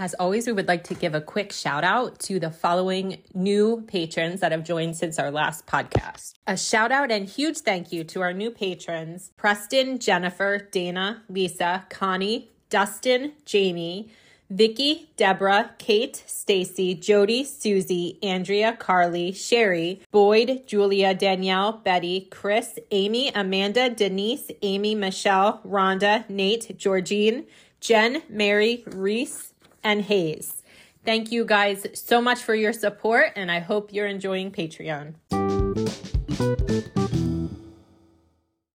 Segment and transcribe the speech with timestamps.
[0.00, 3.82] As always, we would like to give a quick shout out to the following new
[3.88, 6.34] patrons that have joined since our last podcast.
[6.46, 11.84] A shout out and huge thank you to our new patrons Preston, Jennifer, Dana, Lisa,
[11.90, 14.12] Connie, Dustin, Jamie,
[14.48, 23.32] Vicky, Deborah, Kate, Stacy, Jody, Susie, Andrea, Carly, Sherry, Boyd, Julia, Danielle, Betty, Chris, Amy,
[23.34, 27.46] Amanda, Denise, Amy, Michelle, Rhonda, Nate, Georgine,
[27.80, 29.54] Jen, Mary, Reese,
[29.88, 30.62] and Hayes.
[31.02, 35.14] Thank you guys so much for your support, and I hope you're enjoying Patreon.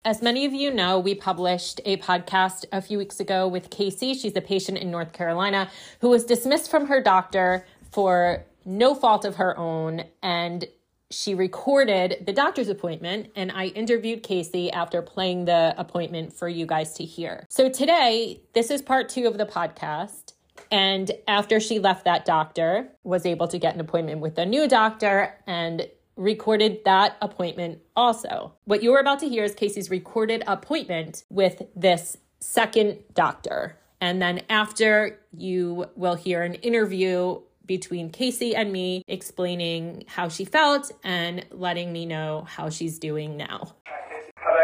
[0.05, 4.21] As many of you know, we published a podcast a few weeks ago with Kacey.
[4.21, 9.25] She's a patient in North Carolina who was dismissed from her doctor for no fault
[9.25, 10.05] of her own.
[10.23, 10.67] And
[11.11, 16.67] she recorded the doctor's appointment, and I interviewed Kacey after playing the appointment for you
[16.67, 17.47] guys to hear.
[17.49, 20.35] So today, this is part two of the podcast.
[20.71, 24.69] And after she left that doctor, was able to get an appointment with a new
[24.69, 28.53] doctor and recorded that appointment also.
[28.65, 33.79] What you're about to hear is Kacey's recorded appointment with this second doctor.
[34.01, 40.45] And then after you will hear an interview between Kacey and me explaining how she
[40.45, 43.75] felt and letting me know how she's doing now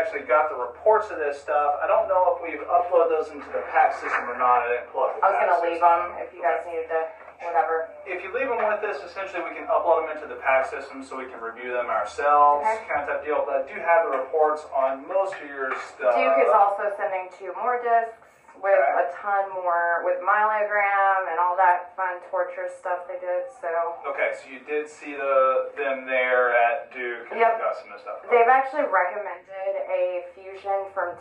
[0.04, 1.80] actually got the reports of this stuff.
[1.80, 4.68] I don't know if we've uploaded those into the PACS system or not.
[4.68, 7.00] I didn't plug the I was going to leave them if you guys needed to,
[7.40, 7.88] whatever.
[8.04, 11.00] If you leave them with us, essentially we can upload them into the PACS system
[11.00, 12.84] so we can review them ourselves, okay.
[12.84, 13.48] kind of that deal.
[13.48, 16.20] But I do have the reports on most of your stuff.
[16.20, 18.23] Duke is also sending two more discs
[18.62, 23.50] with a ton more with myelogram and all that fun torture stuff they did.
[23.60, 23.68] So
[24.08, 27.30] okay, so you did see the them there at Duke.
[27.30, 27.58] And yep.
[27.58, 28.22] got some of stuff.
[28.30, 31.18] They've actually recommended a fusion from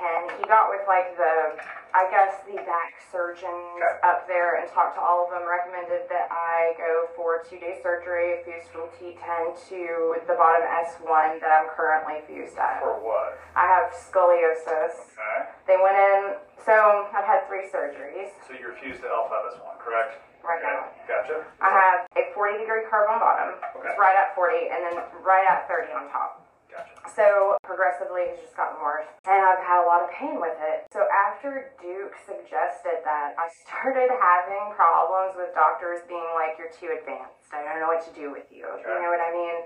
[0.00, 0.40] T10.
[0.40, 3.98] He got with like the I guess the back surgeons okay.
[4.06, 7.82] up there and talked to all of them, recommended that I go for two day
[7.82, 12.78] surgery, fused from T10 to the bottom S1 that I'm currently fused at.
[12.78, 13.42] For what?
[13.58, 15.18] I have scoliosis.
[15.18, 15.38] Okay.
[15.66, 18.30] They went in, so I've had three surgeries.
[18.46, 20.22] So you're fused to L5 S1, correct?
[20.46, 20.70] Right okay.
[20.70, 20.94] now.
[21.10, 21.42] Gotcha.
[21.58, 23.58] I have a 40 degree curve on bottom.
[23.76, 23.90] Okay.
[23.90, 24.94] It's right at 40, and then
[25.26, 26.39] right at 30 on top.
[27.16, 30.86] So progressively, it's just gotten worse, and I've had a lot of pain with it.
[30.94, 36.94] So after Duke suggested that, I started having problems with doctors being like, "You're too
[36.94, 37.50] advanced.
[37.52, 38.86] I don't know what to do with you." Okay.
[38.86, 39.56] You know what I mean?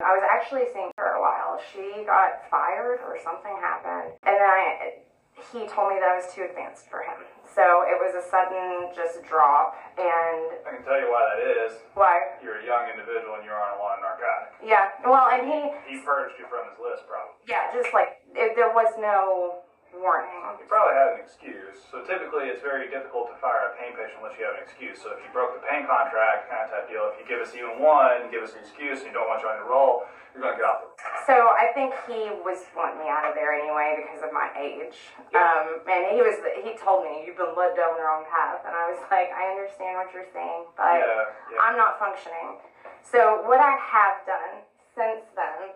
[0.00, 1.60] I was actually seeing her a while.
[1.60, 5.04] She got fired or something happened, and then I,
[5.52, 7.22] he told me that I was too advanced for him.
[7.54, 11.78] So it was a sudden just drop, and I can tell you why that is.
[11.94, 12.42] Why?
[12.42, 14.58] You're a young individual and you're on a lot of narcotics.
[14.58, 14.90] Yeah.
[15.06, 17.38] Well, and he he purged you from his list, probably.
[17.46, 19.62] Yeah, just like there was no
[19.94, 20.34] warning.
[20.58, 21.78] You probably had an excuse.
[21.86, 24.98] So typically, it's very difficult to fire a pain patient unless you have an excuse.
[24.98, 27.54] So if you broke the pain contract, kind of type deal, if you give us
[27.54, 30.02] even one, give us an excuse, and you don't want you on your roll,
[30.34, 30.82] you're to get off
[31.26, 34.98] So I think he was wanting me out of there anyway because of my age.
[35.30, 35.40] Yeah.
[35.40, 38.74] Um, and he was he told me you've been led down the wrong path, and
[38.74, 41.62] I was like, I understand what you're saying, but yeah, yeah.
[41.62, 42.58] I'm not functioning.
[43.00, 45.72] So what I have done since then,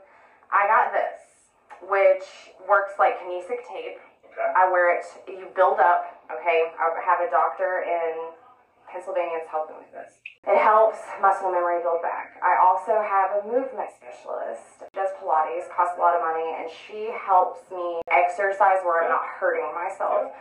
[0.51, 1.23] I got this,
[1.87, 2.27] which
[2.67, 4.03] works like kinesio tape.
[4.27, 4.49] Okay.
[4.55, 5.05] I wear it.
[5.27, 6.19] You build up.
[6.31, 6.71] Okay.
[6.77, 8.37] I have a doctor in
[8.91, 10.19] Pennsylvania is helping with this.
[10.49, 12.41] It helps muscle memory build back.
[12.41, 14.81] I also have a movement specialist.
[14.97, 19.29] Does Pilates, costs a lot of money, and she helps me exercise where I'm not
[19.29, 20.33] hurting myself.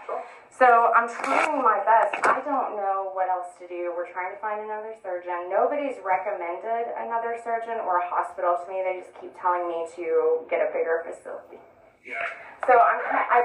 [0.47, 2.23] So I'm trying my best.
[2.23, 3.91] I don't know what else to do.
[3.91, 5.51] We're trying to find another surgeon.
[5.51, 8.79] Nobody's recommended another surgeon or a hospital to me.
[8.81, 11.59] They just keep telling me to get a bigger facility.
[12.01, 12.23] Yeah.
[12.63, 13.39] So I'm I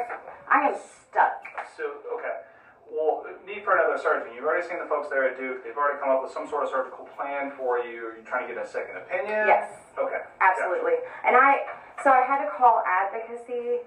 [0.46, 1.42] I am stuck.
[1.76, 2.51] So okay.
[2.92, 4.36] Well, need for another surgeon.
[4.36, 5.64] You've already seen the folks there at Duke.
[5.64, 7.96] They've already come up with some sort of surgical plan for you.
[7.96, 9.48] You're you trying to get a second opinion?
[9.48, 9.72] Yes.
[9.96, 10.20] Okay.
[10.44, 11.00] Absolutely.
[11.00, 11.32] Gotcha.
[11.32, 11.64] And I
[12.04, 13.80] so I had to call advocacy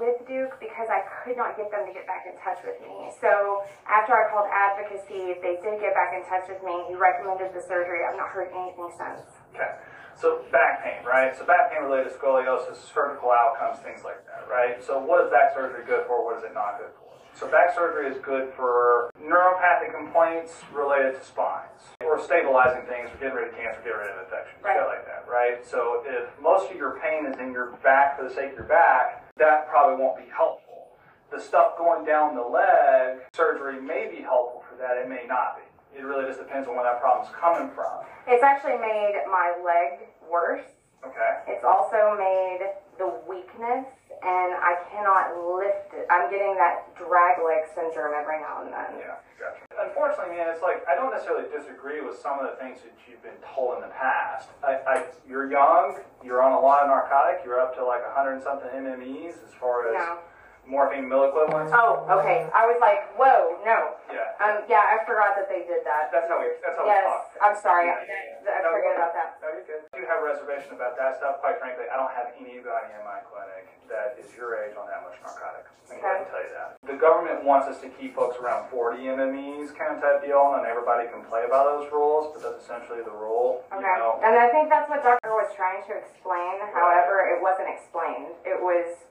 [0.00, 3.12] with Duke because I could not get them to get back in touch with me.
[3.20, 6.74] So after I called advocacy, they did get back in touch with me.
[6.90, 8.02] He recommended the surgery.
[8.02, 9.22] I've not heard anything since.
[9.54, 9.78] Okay.
[10.16, 11.36] So back pain, right?
[11.36, 14.80] So back pain related to scoliosis, surgical outcomes, things like that, right?
[14.80, 16.24] So what is that surgery good for?
[16.24, 17.05] What is it not good for?
[17.36, 23.10] So back surgery is good for neuropathic complaints related to spines or we're stabilizing things,
[23.12, 24.72] we're getting rid of cancer, getting rid of infections, Right.
[24.80, 25.60] shit like that, right?
[25.60, 28.64] So if most of your pain is in your back for the sake of your
[28.64, 30.96] back, that probably won't be helpful.
[31.30, 35.60] The stuff going down the leg, surgery may be helpful for that, it may not
[35.60, 35.98] be.
[35.98, 38.00] It really just depends on where that problem's coming from.
[38.26, 40.64] It's actually made my leg worse.
[41.04, 41.32] Okay?
[41.48, 42.64] It's also made
[42.96, 43.84] the weakness,
[44.22, 46.06] and I cannot lift it.
[46.08, 49.00] I'm getting that drag leg syndrome every now and then.
[49.00, 49.64] Yeah, gotcha.
[49.76, 53.22] Unfortunately, man, it's like I don't necessarily disagree with some of the things that you've
[53.22, 54.48] been told in the past.
[54.64, 54.94] I, I
[55.28, 58.42] you're young, you're on a lot of narcotic, you're up to like a hundred and
[58.42, 60.18] something MMEs as far as No.
[60.66, 61.72] Morphine mill equivalents.
[61.74, 62.50] Oh, okay.
[62.50, 63.94] I was like, whoa, no.
[64.10, 64.34] Yeah.
[64.42, 66.10] Um, yeah, I forgot that they did that.
[66.10, 66.50] That's how we.
[66.60, 67.22] That's how yes, we talk.
[67.42, 67.88] I'm sorry.
[67.90, 69.38] I, forget about that.
[69.40, 69.82] No, you're good.
[69.94, 71.38] I do have a reservation about that stuff.
[71.40, 75.06] Quite frankly, I don't have anybody in my clinic that is your age on that
[75.06, 75.70] much narcotic.
[75.86, 76.74] I can tell you that.
[76.82, 80.66] The government wants us to keep folks around 40 MMEs kind of type deal, and
[80.66, 83.62] everybody can play by those rules, but that's essentially the rule.
[83.70, 83.86] Okay.
[83.86, 84.18] You know?
[84.18, 86.58] And I think that's what Doctor was trying to explain.
[86.74, 88.34] However, it wasn't explained.
[88.42, 89.06] It was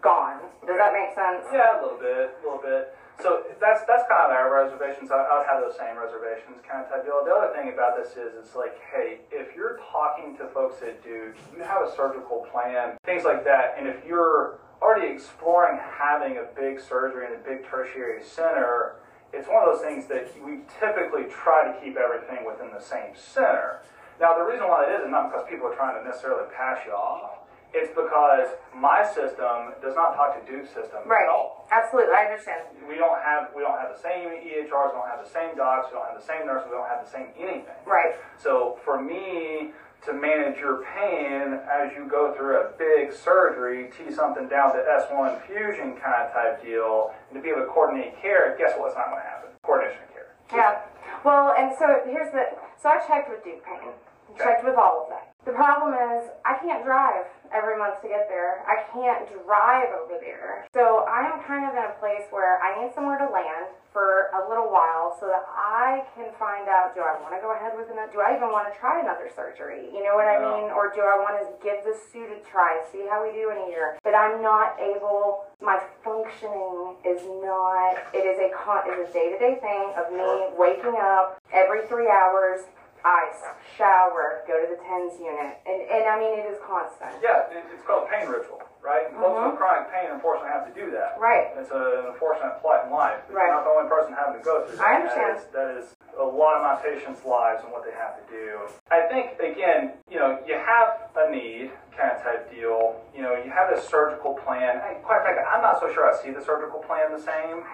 [0.00, 0.40] gone.
[0.66, 1.46] Does that make sense?
[1.52, 2.96] Yeah, a little bit, a little bit.
[3.22, 5.10] So that's that's kind of our reservations.
[5.10, 7.24] I, I would have those same reservations kind of type deal.
[7.24, 11.02] The other thing about this is, it's like, hey, if you're talking to folks that
[11.02, 16.36] do, you have a surgical plan, things like that, and if you're already exploring having
[16.36, 18.96] a big surgery in a big tertiary center,
[19.32, 23.16] it's one of those things that we typically try to keep everything within the same
[23.16, 23.80] center.
[24.20, 26.78] Now, the reason why that is is not because people are trying to necessarily pass
[26.86, 27.35] you off.
[27.74, 31.24] It's because my system does not talk to Duke's system Right.
[31.24, 32.14] at all Absolutely.
[32.14, 32.62] I understand.
[32.88, 35.88] we don't have we don't have the same EHRs, we don't have the same docs,
[35.90, 37.74] we don't have the same nurses, we don't have the same anything.
[37.84, 38.14] Right.
[38.38, 39.72] So for me
[40.06, 44.78] to manage your pain as you go through a big surgery, T something down to
[44.78, 48.94] S1 infusion kind of type deal, and to be able to coordinate care, guess what's
[48.94, 49.50] not going to happen?
[49.64, 50.28] Coordination of care.
[50.54, 50.80] Yeah.
[51.24, 52.44] Well, and so here's the.
[52.80, 53.90] So I checked with Duke Pain.
[54.38, 55.32] Checked with all of that.
[55.46, 58.66] The problem is I can't drive every month to get there.
[58.66, 60.66] I can't drive over there.
[60.74, 64.34] So I am kind of in a place where I need somewhere to land for
[64.34, 67.78] a little while so that I can find out do I want to go ahead
[67.78, 69.86] with another do I even want to try another surgery?
[69.94, 70.74] You know what I mean?
[70.74, 73.56] Or do I want to give this suit a try, see how we do in
[73.56, 74.02] a year?
[74.02, 79.62] But I'm not able my functioning is not it is a con is a day-to-day
[79.62, 82.66] thing of me waking up every three hours
[83.04, 83.40] ice,
[83.76, 85.58] shower, go to the TENS unit.
[85.66, 87.12] And, and I mean, it is constant.
[87.22, 89.10] Yeah, it, it's called pain ritual, right?
[89.10, 89.50] And Folks mm-hmm.
[89.50, 91.20] with chronic pain unfortunately have to do that.
[91.20, 91.52] Right.
[91.56, 93.20] It's an unfortunate plight in life.
[93.28, 93.50] But Right.
[93.50, 94.86] You're not the only person having to go through that.
[94.86, 95.38] I understand.
[95.38, 95.86] That is, that is
[96.18, 98.64] a lot of my patients' lives and what they have to do.
[98.90, 103.00] I think, again, you know, you have a need kind of type deal.
[103.14, 104.80] You know, you have a surgical plan.
[104.80, 107.64] Hey, quite frankly, I'm not so sure I see the surgical plan the same.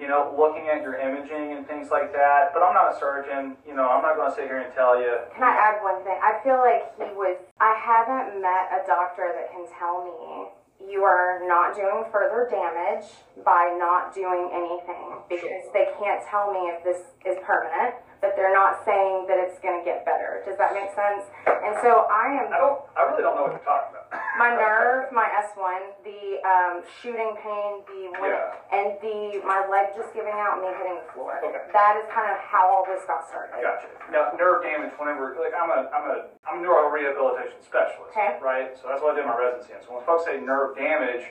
[0.00, 2.52] You know, looking at your imaging and things like that.
[2.52, 3.56] But I'm not a surgeon.
[3.66, 5.24] You know, I'm not going to sit here and tell you.
[5.32, 6.18] Can I add one thing?
[6.20, 7.40] I feel like he was.
[7.60, 13.08] I haven't met a doctor that can tell me you are not doing further damage
[13.44, 18.54] by not doing anything because they can't tell me if this is permanent, but they're
[18.54, 20.40] not saying that it's going to get better.
[20.46, 21.24] Does that make sense?
[21.46, 22.80] And so I am I don't.
[22.96, 24.08] I really don't know what you're talking about.
[24.40, 28.54] my nerve, my S1, the um, shooting pain, the when, Yeah.
[28.72, 31.36] and the my leg just giving out, and me hitting the floor.
[31.42, 31.68] Okay.
[31.74, 33.58] That is kind of how all this got started.
[33.60, 33.88] Gotcha.
[34.12, 34.94] Now, nerve damage.
[34.96, 36.16] Whenever, like, I'm a, I'm a,
[36.48, 38.38] I'm a neuro rehabilitation specialist, Okay.
[38.40, 38.72] right?
[38.78, 39.82] So that's what I did my residency in.
[39.84, 41.26] So when folks say nerve damage,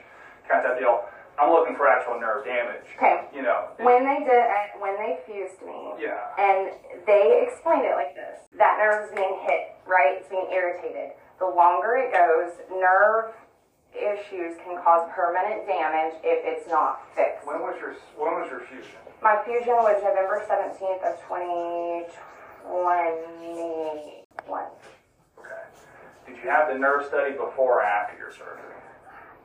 [0.45, 1.07] kind of that deal,
[1.39, 2.85] I'm looking for actual nerve damage.
[2.97, 3.25] Okay.
[3.35, 3.67] You know.
[3.77, 4.45] When they did,
[4.79, 6.19] when they fused me, Yeah.
[6.39, 6.71] and
[7.05, 10.15] they explained it like this: that nerve is being hit, right?
[10.19, 11.11] It's being irritated.
[11.39, 13.33] The longer it goes, nerve
[13.91, 17.45] issues can cause permanent damage if it's not fixed.
[17.47, 18.95] When was your, when was your fusion?
[19.21, 22.07] My fusion was November seventeenth of twenty
[22.63, 24.71] twenty-one.
[25.39, 25.63] Okay.
[26.27, 28.74] Did you have the nerve study before or after your surgery?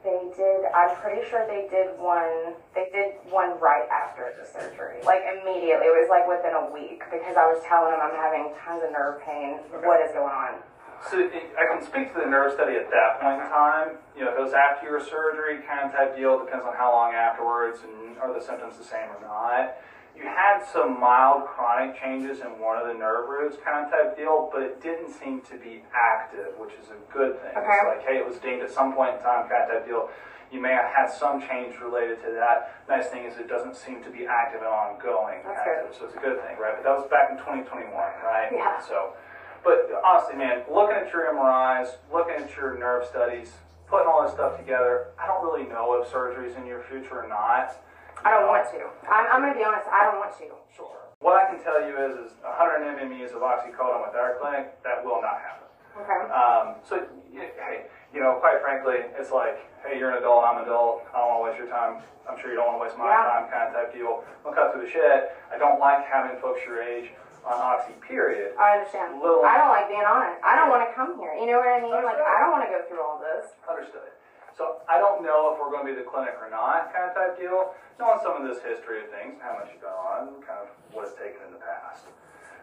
[0.03, 0.65] They did.
[0.73, 2.57] I'm pretty sure they did one.
[2.75, 5.93] They did one right after the surgery, like immediately.
[5.93, 8.93] It was like within a week because I was telling them I'm having tons of
[8.93, 9.61] nerve pain.
[9.85, 10.65] What is going on?
[11.09, 13.99] So it- I can speak to the nerve study at that point in time.
[14.17, 16.93] You know, if it was after your surgery, kind of type deal, depends on how
[16.93, 19.77] long afterwards and are the symptoms the same or not.
[20.17, 24.17] You had some mild chronic changes in one of the nerve roots, kind of type
[24.17, 27.57] deal, but it didn't seem to be active, which is a good thing.
[27.57, 27.67] Okay.
[27.67, 30.11] It's like, hey, it was deemed at some point in time, kind of type deal.
[30.53, 32.83] You may have had some change related to that.
[32.89, 35.41] Nice thing is it doesn't seem to be active and ongoing.
[35.47, 35.99] That's active, good.
[35.99, 36.75] So it's a good thing, right?
[36.75, 38.51] But that was back in 2021, right?
[38.51, 38.83] Yeah.
[38.83, 39.15] So,
[39.63, 43.53] but honestly, man, looking at your MRIs, looking at your nerve studies,
[43.87, 47.29] putting all this stuff together, I don't really know if surgery's in your future or
[47.29, 47.79] not.
[48.25, 48.81] I don't want to.
[49.09, 49.89] I'm, I'm gonna be honest.
[49.89, 50.49] I don't want to.
[50.77, 50.97] Sure.
[51.21, 55.05] What I can tell you is, is 100 MMEs of oxycodone with our clinic, that
[55.05, 55.69] will not happen.
[56.01, 56.21] Okay.
[56.33, 60.65] Um, so, hey, you know, quite frankly, it's like, hey, you're an adult, I'm an
[60.65, 62.01] adult, I don't want to waste your time.
[62.25, 63.27] I'm sure you don't want to waste my Yeah.
[63.27, 64.25] time, kind of type deal.
[64.45, 65.35] We'll cut through the shit.
[65.53, 67.11] I don't like having folks your age
[67.45, 68.55] on oxy, period.
[68.57, 69.21] I understand.
[69.21, 70.41] Little- I don't like being honest.
[70.45, 71.35] I don't want to come here.
[71.37, 71.93] You know what I mean?
[71.93, 73.51] Like, I don't want to go through all this.
[73.69, 74.09] Understood.
[74.57, 77.15] So I don't know if we're going to be the clinic or not, kind of
[77.15, 77.73] type deal.
[77.99, 81.07] Knowing some of this history of things, how much you've gone on, kind of what
[81.09, 82.05] it's taken in the past.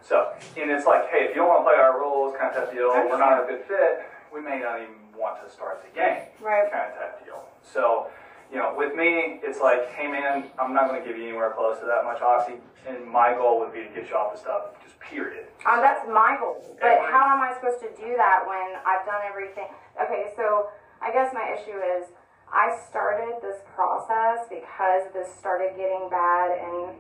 [0.02, 2.64] So, and it's like, hey, if you don't want to play our rules, kind of
[2.66, 5.92] type deal, we're not a good fit, we may not even want to start the
[5.94, 6.72] game, Right.
[6.72, 7.44] kind of type deal.
[7.62, 8.08] So,
[8.52, 11.52] you know, with me, it's like, hey man, I'm not going to give you anywhere
[11.52, 12.56] close to that much oxy,
[12.88, 15.48] and my goal would be to get you off the stuff, just period.
[15.66, 16.64] Um, that's my goal.
[16.80, 19.68] But how am I supposed to do that when I've done everything?
[20.02, 20.70] Okay, so
[21.02, 22.10] I guess my issue is
[22.52, 26.96] I started this process because this started getting bad in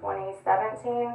[0.00, 1.12] 2017.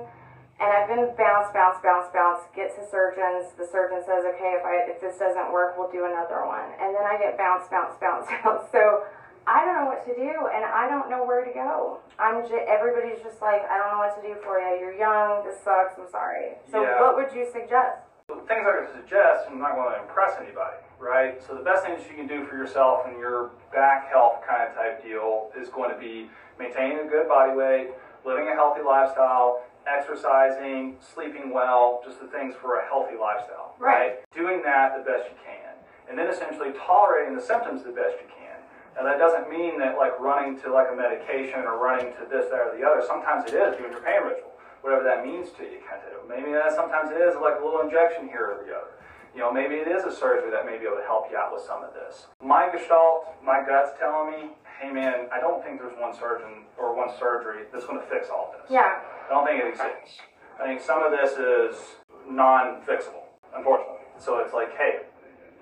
[0.59, 3.55] And I've been bounce, bounce, bounce, bounce, get to surgeons.
[3.55, 6.67] The surgeon says, okay, if, I, if this doesn't work, we'll do another one.
[6.83, 8.67] And then I get bounce, bounce, bounce, bounce.
[8.75, 9.07] So
[9.47, 12.03] I don't know what to do and I don't know where to go.
[12.19, 14.83] I'm just, everybody's just like, I don't know what to do for you.
[14.83, 15.47] You're young.
[15.47, 15.95] This sucks.
[15.95, 16.59] I'm sorry.
[16.67, 16.99] So Yeah.
[17.07, 18.03] what would you suggest?
[18.27, 21.41] The things I could suggest, I'm not going to impress anybody, right?
[21.45, 24.75] So the best things you can do for yourself and your back health kind of
[24.75, 26.29] type deal is going to be
[26.59, 27.89] maintaining a good body weight,
[28.25, 34.19] living a healthy lifestyle, exercising, sleeping well, just the things for a healthy lifestyle, Right.
[34.35, 35.73] Doing that the best you can.
[36.09, 38.59] And then essentially tolerating the symptoms the best you can.
[38.97, 42.51] Now that doesn't mean that like running to like a medication or running to this,
[42.51, 43.01] that, or the other.
[43.05, 44.51] Sometimes it is doing your pain ritual,
[44.81, 45.79] whatever that means to you.
[45.87, 46.27] Kind of.
[46.27, 48.98] Maybe that sometimes it is like a little injection here or the other.
[49.39, 51.55] You know, maybe it is a surgery that may be able to help you out
[51.55, 52.27] with some of this.
[52.43, 54.51] My gestalt, my gut's telling me,
[54.83, 58.27] hey man, I don't think there's one surgeon or one surgery that's going to fix
[58.27, 58.67] all this.
[58.67, 58.99] Yeah.
[58.99, 60.19] I don't think it exists.
[60.59, 61.79] I think some of this is
[62.27, 64.03] non-fixable, unfortunately.
[64.19, 65.07] So it's like, hey,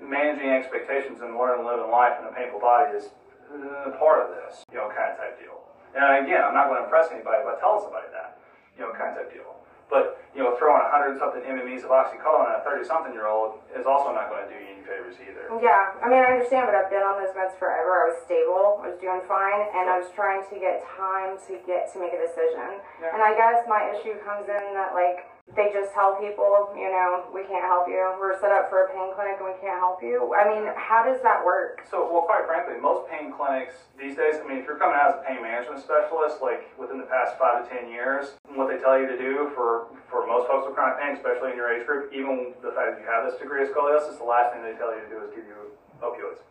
[0.01, 3.13] managing expectations and learning to live in life in a painful body is
[3.53, 5.53] uh, part of this, you know, kind of type deal.
[5.93, 8.41] And again, I'm not going to impress anybody by telling somebody that,
[8.74, 9.53] you know, kind of type deal.
[9.89, 13.27] But, you know, throwing a 100 something MMEs of oxycodone at a 30 something year
[13.27, 15.48] old is also not going to do you any favors either.
[15.63, 18.03] Yeah, I mean, I understand, but I've been on those meds forever.
[18.03, 21.56] I was stable, I was doing fine, and I was trying to get time to
[21.63, 22.84] get to make a decision.
[23.00, 23.15] Yeah.
[23.15, 25.24] And I guess my issue comes in that, like,
[25.55, 28.03] they just tell people, you know, we can't help you.
[28.19, 30.35] We're set up for a pain clinic and we can't help you.
[30.35, 31.87] I mean, how does that work?
[31.87, 35.15] So, well, quite frankly, most pain clinics these days, I mean, if you're coming out
[35.15, 38.77] as a pain management specialist, like within the past five to ten years, what they
[38.77, 41.87] tell you to do for, for most folks with chronic pain, especially in your age
[41.87, 44.75] group, even the fact that you have this degree of scoliosis, the last thing they
[44.75, 45.55] tell you to do is give you
[46.03, 46.43] opioids.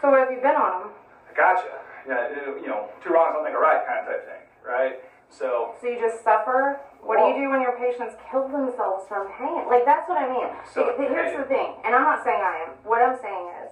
[0.00, 0.90] So what have you been on them?
[1.28, 1.68] I gotcha.
[2.08, 5.04] Yeah, you know, two wrongs don't make a right kind of type thing, right?
[5.30, 6.80] So, So you just suffer?
[7.02, 9.68] What do you do when your patients kill themselves from pain?
[9.68, 10.48] Like that's what I mean.
[10.72, 12.70] So, But here's the thing, and I'm not saying I am.
[12.84, 13.70] What I'm saying is,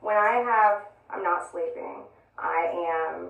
[0.00, 2.04] when I have, I'm not sleeping.
[2.38, 2.70] I
[3.12, 3.28] am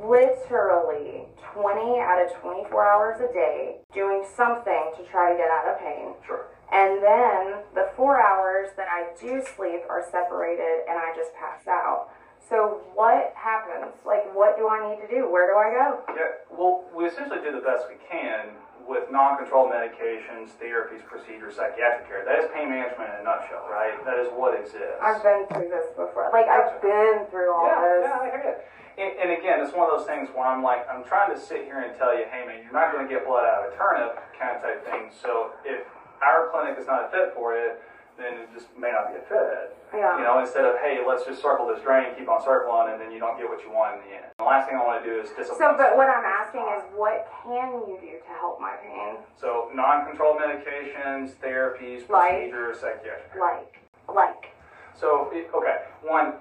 [0.00, 5.68] literally 20 out of 24 hours a day doing something to try to get out
[5.68, 6.14] of pain.
[6.26, 6.46] sure.
[6.72, 11.66] And then the four hours that I do sleep are separated and I just pass
[11.68, 12.08] out.
[12.48, 13.96] So what happens?
[14.04, 15.24] Like, what do I need to do?
[15.30, 15.86] Where do I go?
[16.12, 18.52] Yeah, well, we essentially do the best we can
[18.84, 22.20] with non-controlled medications, therapies, procedures, psychiatric care.
[22.28, 23.96] That is pain management in a nutshell, right?
[24.04, 25.00] That is what exists.
[25.00, 26.28] I've been through this before.
[26.36, 28.04] Like, I've been through all yeah, this.
[28.04, 28.54] yeah, I hear you.
[28.94, 31.64] And, and again, it's one of those things where I'm like, I'm trying to sit
[31.64, 33.74] here and tell you, hey man, you're not going to get blood out of a
[33.74, 35.10] turnip, kind of type thing.
[35.10, 35.82] So if
[36.22, 37.82] our clinic is not a fit for it,
[38.16, 39.76] then it just may not be a fit.
[39.94, 40.18] Yeah.
[40.18, 43.10] You know, instead of hey, let's just circle this drain, keep on circling, and then
[43.12, 44.26] you don't get what you want in the end.
[44.38, 45.58] The last thing I want to do is discipline.
[45.58, 49.22] So, but what I'm asking is, what can you do to help my pain?
[49.38, 52.50] So non-controlled medications, therapies, Like?
[52.50, 53.38] procedures, psychiatric.
[53.38, 53.78] Like,
[54.10, 54.50] like.
[54.94, 56.34] So it- okay, one,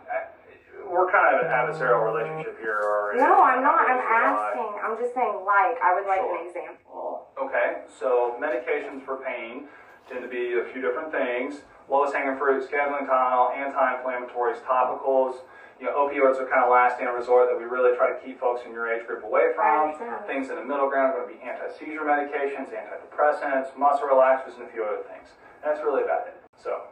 [0.89, 3.81] we're kind of an adversarial relationship here, or No, I'm not.
[3.89, 4.53] I'm not.
[4.53, 4.71] asking.
[4.81, 5.77] I'm just saying, like.
[5.81, 6.37] I would like Sure.
[6.41, 7.27] an example.
[7.41, 9.67] Okay, so medications for pain
[10.09, 11.61] tend to be a few different things.
[11.89, 15.35] Lowest hanging fruit, scheduling Tylenol, anti-inflammatories, topicals.
[15.79, 18.39] You know, opioids are kind of last in resort that we really try to keep
[18.39, 19.95] folks in your age group away from.
[20.27, 24.63] Things in the middle ground are going to be anti-seizure medications, antidepressants, muscle relaxers, and
[24.63, 25.27] a few other things.
[25.63, 26.35] That's really about it.
[26.61, 26.87] So,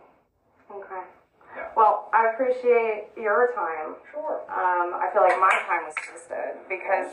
[0.72, 1.04] Okay.
[1.56, 1.68] Yeah.
[1.76, 4.00] Well, I appreciate your time.
[4.12, 4.40] sure.
[4.48, 7.12] Um, I feel like my time was wasted because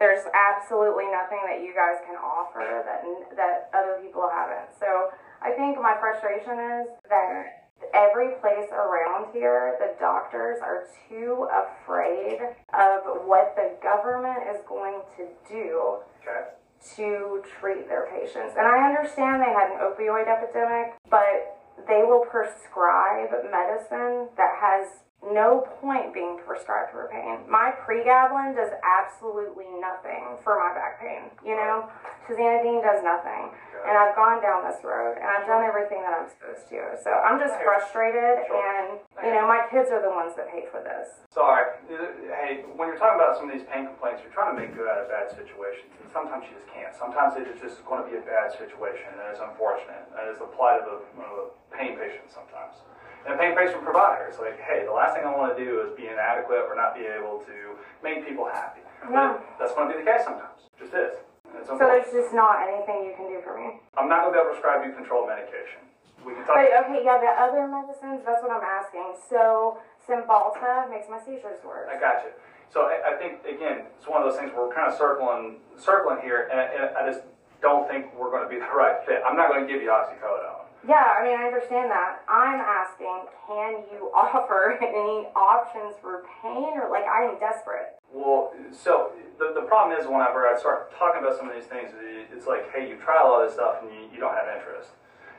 [0.00, 3.04] there's absolutely nothing that you guys can offer that
[3.36, 4.72] that other people haven't.
[4.80, 5.12] So
[5.42, 12.40] I think my frustration is that every place around here, the doctors are too afraid
[12.74, 16.48] of what the government is going to do Okay.
[16.96, 18.54] to treat their patients.
[18.56, 21.54] And I understand they had an opioid epidemic, but
[21.86, 24.88] they will prescribe medicine that has
[25.24, 27.42] no point being prescribed for pain.
[27.48, 31.32] My pregabalin does absolutely nothing for my back pain.
[31.42, 31.88] You know,
[32.28, 33.50] tizanidine does nothing.
[33.86, 36.98] And I've gone down this road and I've done everything that I'm supposed to.
[37.02, 40.82] So I'm just frustrated and, you know, my kids are the ones that pay for
[40.82, 41.22] this.
[41.30, 41.74] Sorry.
[41.86, 44.86] Hey, when you're talking about some of these pain complaints, you're trying to make good
[44.90, 45.90] out of bad situations.
[46.02, 46.94] And sometimes you just can't.
[46.94, 50.06] Sometimes it is just going to be a bad situation and it's unfortunate.
[50.14, 51.44] That is the plight of a, of a
[51.74, 52.78] pain patient sometimes.
[53.26, 55.82] And paying pain patient provider is like, hey, the last thing I want to do
[55.82, 58.86] is be inadequate or not be able to make people happy.
[59.10, 59.42] Yeah.
[59.58, 60.62] That's going to be the case sometimes.
[60.78, 61.18] Just is.
[61.66, 63.82] So there's just not anything you can do for me.
[63.98, 65.82] I'm not going to be able to prescribe you controlled medication.
[66.22, 66.54] We can talk.
[66.54, 68.22] But okay, yeah, the other medicines.
[68.22, 69.18] That's what I'm asking.
[69.18, 71.90] So Cymbalta makes my seizures worse.
[71.90, 72.30] I got you.
[72.70, 75.62] So I, I, think again, it's one of those things where we're kind of circling,
[75.78, 77.22] circling here, and, and I just
[77.62, 79.22] don't think we're going to be the right fit.
[79.26, 80.65] I'm not going to give you oxycodone.
[80.86, 82.22] Yeah, I mean, I understand that.
[82.30, 87.98] I'm asking, can you offer any options for pain, or like I'm desperate.
[88.12, 91.90] Well, so the, the problem is whenever I start talking about some of these things,
[92.32, 94.90] it's like, hey, you try all this stuff and you, you don't have interest.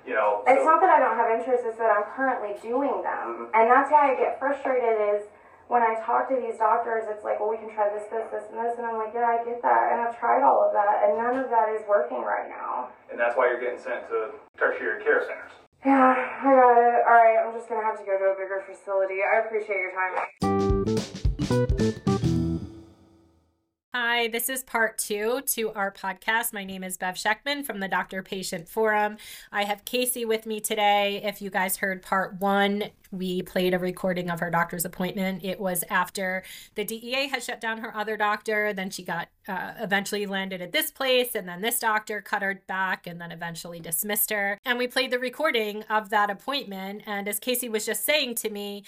[0.05, 3.03] You know, it's so, not that I don't have interest; it's that I'm currently doing
[3.03, 3.51] them, mm-hmm.
[3.51, 4.95] and that's why I get frustrated.
[5.19, 5.27] Is
[5.67, 8.43] when I talk to these doctors, it's like, well, we can try this, this, this,
[8.51, 11.03] and this, and I'm like, yeah, I get that, and I've tried all of that,
[11.03, 12.89] and none of that is working right now.
[13.11, 15.51] And that's why you're getting sent to tertiary care centers.
[15.85, 16.99] Yeah, I got it.
[17.05, 19.19] All right, I'm just gonna have to go to a bigger facility.
[19.21, 20.56] I appreciate your time.
[23.99, 26.53] Hi, this is part two to our podcast.
[26.53, 29.17] My name is Bev Schechtman from the Doctor Patient Forum.
[29.51, 31.19] I have Kacey with me today.
[31.23, 35.43] If you guys heard part one, we played a recording of her doctor's appointment.
[35.43, 36.43] It was after
[36.75, 38.71] the DEA had shut down her other doctor.
[38.71, 42.61] Then she got uh, eventually landed at this place, and then this doctor cut her
[42.67, 44.59] back and then eventually dismissed her.
[44.63, 47.01] And we played the recording of that appointment.
[47.07, 48.83] And as Kacey was just saying to me,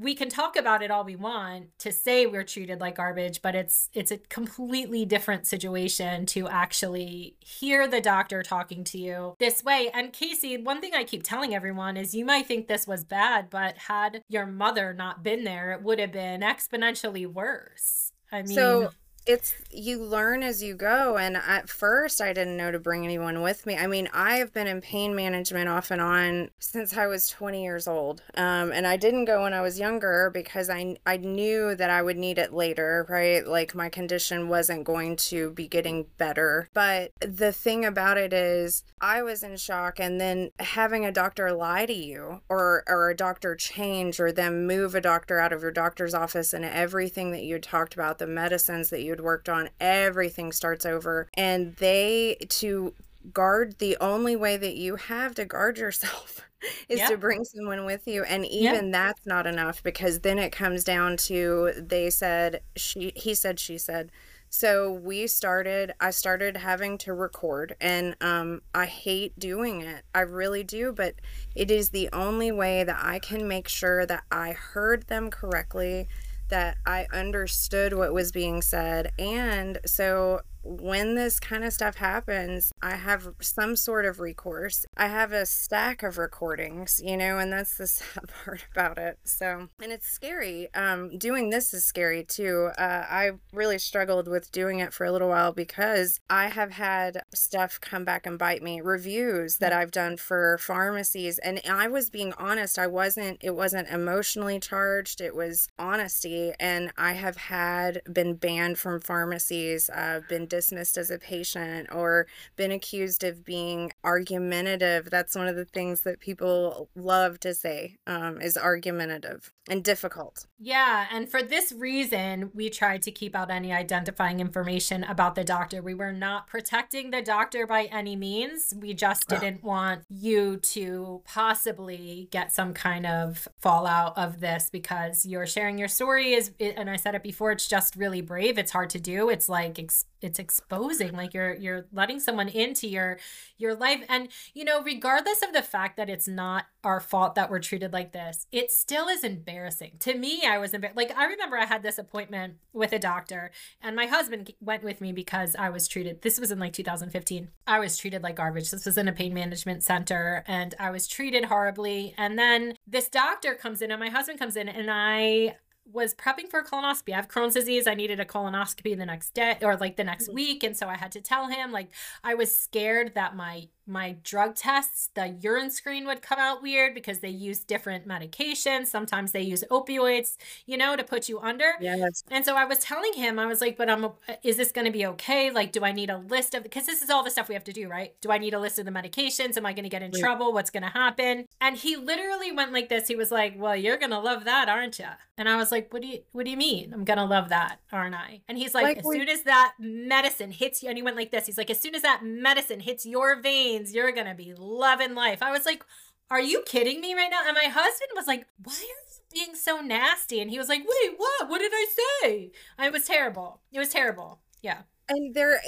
[0.00, 3.54] we can talk about it all we want to say we're treated like garbage but
[3.54, 9.62] it's it's a completely different situation to actually hear the doctor talking to you this
[9.62, 9.90] way.
[9.92, 13.50] And kacey one thing i keep telling everyone is you might think this was bad
[13.50, 18.12] but had your mother not been there it would have been exponentially worse.
[18.32, 18.90] I mean so
[19.26, 23.42] it's you learn as you go and at first i didn't know to bring anyone
[23.42, 23.76] with me.
[23.76, 27.62] I mean i have been in pain management off and on since i was 20
[27.62, 31.74] years old um, and i didn't go when i was younger because I, I knew
[31.74, 33.46] that i would need it later right?
[33.46, 36.68] Like my condition wasn't going to be getting better.
[36.72, 41.52] But the thing about it is i was in shock and then having a doctor
[41.52, 45.62] lie to you or or a doctor change or them move a doctor out of
[45.62, 49.24] your doctor's office and everything that you talked about the medicines that you you had
[49.24, 51.28] worked on, everything starts over.
[51.34, 52.94] And they, to
[53.32, 56.42] guard, the only way that you have to guard yourself
[56.88, 57.08] is yeah.
[57.08, 58.90] to bring someone with you and even yeah.
[58.92, 63.78] that's not enough because then it comes down to they said she he said she
[63.78, 64.12] said
[64.50, 70.20] so we started i started having to record and um, i hate doing it i
[70.20, 71.14] really do but
[71.54, 76.06] it is the only way that i can make sure that i heard them correctly
[76.50, 79.12] that I understood what was being said.
[79.18, 84.84] And so when this kind of stuff happens, I have some sort of recourse.
[84.96, 89.18] I have a stack of recordings, you know, and that's the sad part about it.
[89.24, 90.72] So, and it's scary.
[90.74, 92.70] Um, doing this is scary too.
[92.78, 97.22] Uh, I really struggled with doing it for a little while because I have had
[97.34, 98.80] stuff come back and bite me.
[98.80, 102.78] Reviews that I've done for pharmacies, and I was being honest.
[102.78, 103.38] I wasn't.
[103.40, 105.20] It wasn't emotionally charged.
[105.20, 109.88] It was honesty, and I have had been banned from pharmacies.
[109.90, 115.08] I've uh, been dismissed as a patient or been accused of being argumentative.
[115.08, 120.46] That's one of the things that people love to say um, is argumentative and difficult.
[120.58, 121.06] Yeah.
[121.12, 125.82] And for this reason, we tried to keep out any identifying information about the doctor.
[125.82, 128.72] We were not protecting the doctor by any means.
[128.76, 135.26] We just didn't want you to possibly get some kind of fallout of this because
[135.26, 138.58] you're sharing your story is and I said it before it's just really brave.
[138.58, 139.28] It's hard to do.
[139.28, 143.18] It's like it's exposing like you're you're letting someone into your
[143.56, 147.50] your life and you know regardless of the fact that it's not our fault that
[147.50, 149.49] we're treated like this it still is embarrassing
[149.98, 153.50] to me i was embarrassed like i remember i had this appointment with a doctor
[153.82, 157.48] and my husband went with me because i was treated this was in like 2015
[157.66, 161.06] i was treated like garbage this was in a pain management center and i was
[161.08, 165.56] treated horribly and then this doctor comes in and my husband comes in and i
[165.92, 167.12] was prepping for a colonoscopy.
[167.12, 167.88] I have Crohn's disease.
[167.88, 170.34] I needed a colonoscopy the next day or like the next Mhm.
[170.34, 170.62] week.
[170.62, 171.88] And so I had to tell him, like,
[172.22, 176.94] I was scared that my my drug tests, the urine screen would come out weird
[176.94, 178.86] because they use different medications.
[178.86, 181.72] Sometimes they use opioids, you know, to put you under.
[181.80, 182.22] Yes.
[182.30, 184.06] And so I was telling him, I was like, but I'm,
[184.42, 185.50] is this going to be okay?
[185.50, 187.64] Like, do I need a list of, because this is all the stuff we have
[187.64, 188.14] to do, right?
[188.20, 189.56] Do I need a list of the medications?
[189.56, 190.52] Am I going to get in trouble?
[190.52, 191.46] What's going to happen?
[191.60, 193.08] And he literally went like this.
[193.08, 195.06] He was like, well, you're going to love that, aren't you?
[195.36, 196.92] And I was like, what do you, what do you mean?
[196.92, 198.42] I'm going to love that, aren't I?
[198.46, 201.16] And he's like, Like as we- soon as that medicine hits you, and he went
[201.16, 204.34] like this, he's like, as soon as that medicine hits your veins, you're going to
[204.34, 205.42] be loving life.
[205.42, 205.84] I was like,
[206.30, 207.42] are you kidding me right now?
[207.46, 208.96] And my husband was like, why are you
[209.32, 210.40] being so nasty?
[210.40, 211.48] And he was like, wait, what?
[211.48, 211.86] What did I
[212.22, 212.52] say?
[212.78, 213.60] It was terrible.
[213.72, 214.40] It was terrible.
[214.62, 214.82] Yeah.
[215.08, 215.60] And they're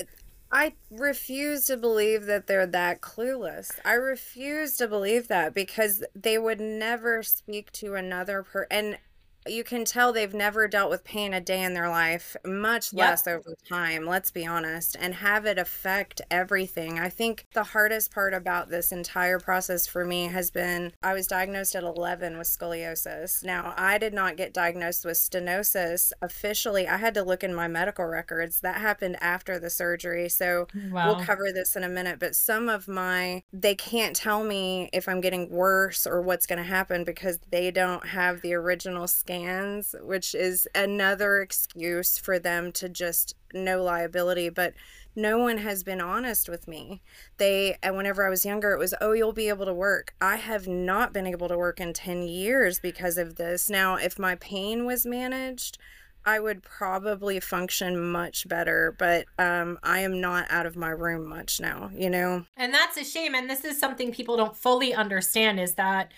[0.53, 3.71] I refuse to believe that they're that clueless.
[3.87, 8.69] I refuse to believe that because they would never speak to another person.
[8.71, 8.99] and
[9.47, 12.93] you can tell they've never dealt with pain a day in their life, much Yep.
[12.93, 16.99] less over time, let's be honest, and have it affect everything.
[16.99, 21.27] I think the hardest part about this entire process for me has been I was
[21.27, 23.43] diagnosed at 11 with scoliosis.
[23.45, 26.87] Now, I did not get diagnosed with stenosis officially.
[26.89, 28.61] I had to look in my medical records.
[28.61, 30.29] That happened after the surgery.
[30.29, 31.07] So, Wow.
[31.07, 35.09] We'll cover this in a minute, but some of my, they can't tell me if
[35.09, 39.95] I'm getting worse or what's going to happen because they don't have the original scans,
[40.03, 44.49] which is another excuse for them to just no liability.
[44.49, 44.75] But
[45.15, 47.03] no one has been honest with me.
[47.37, 50.15] They, and whenever I was younger, it was, oh, you'll be able to work.
[50.21, 53.69] I have not been able to work in 10 years because of this.
[53.69, 55.79] Now, if my pain was managed,
[56.25, 61.29] I would probably function much better, but um, I am not out of my room
[61.29, 62.47] much now, you know?
[62.57, 63.35] And that's a shame.
[63.35, 66.13] And this is something people don't fully understand is that,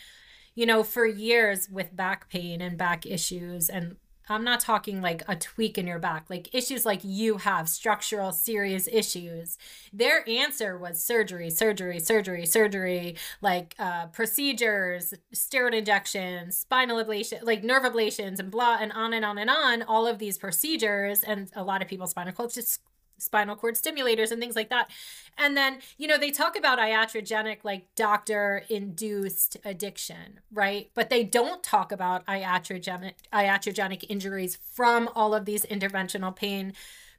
[0.55, 3.97] you know, for years with back pain and back issues, and
[4.29, 8.33] I'm not talking like a tweak in your back, like issues like you have, structural,
[8.33, 9.59] serious issues.
[9.93, 17.63] Their answer was surgery, surgery, surgery, surgery, like uh, procedures, steroid injections, spinal ablation, like
[17.63, 19.83] nerve ablations, and blah, and on and on and on.
[19.83, 22.81] All of these procedures, and a lot of people's spinal cord just
[23.25, 24.91] spinal cord stimulators and things like that.
[25.37, 30.91] And then, you know, they talk about iatrogenic, like doctor induced addiction, right?
[30.95, 36.75] But they don't talk about iatrogenic, iatrogenic injuries from all of these interventional pain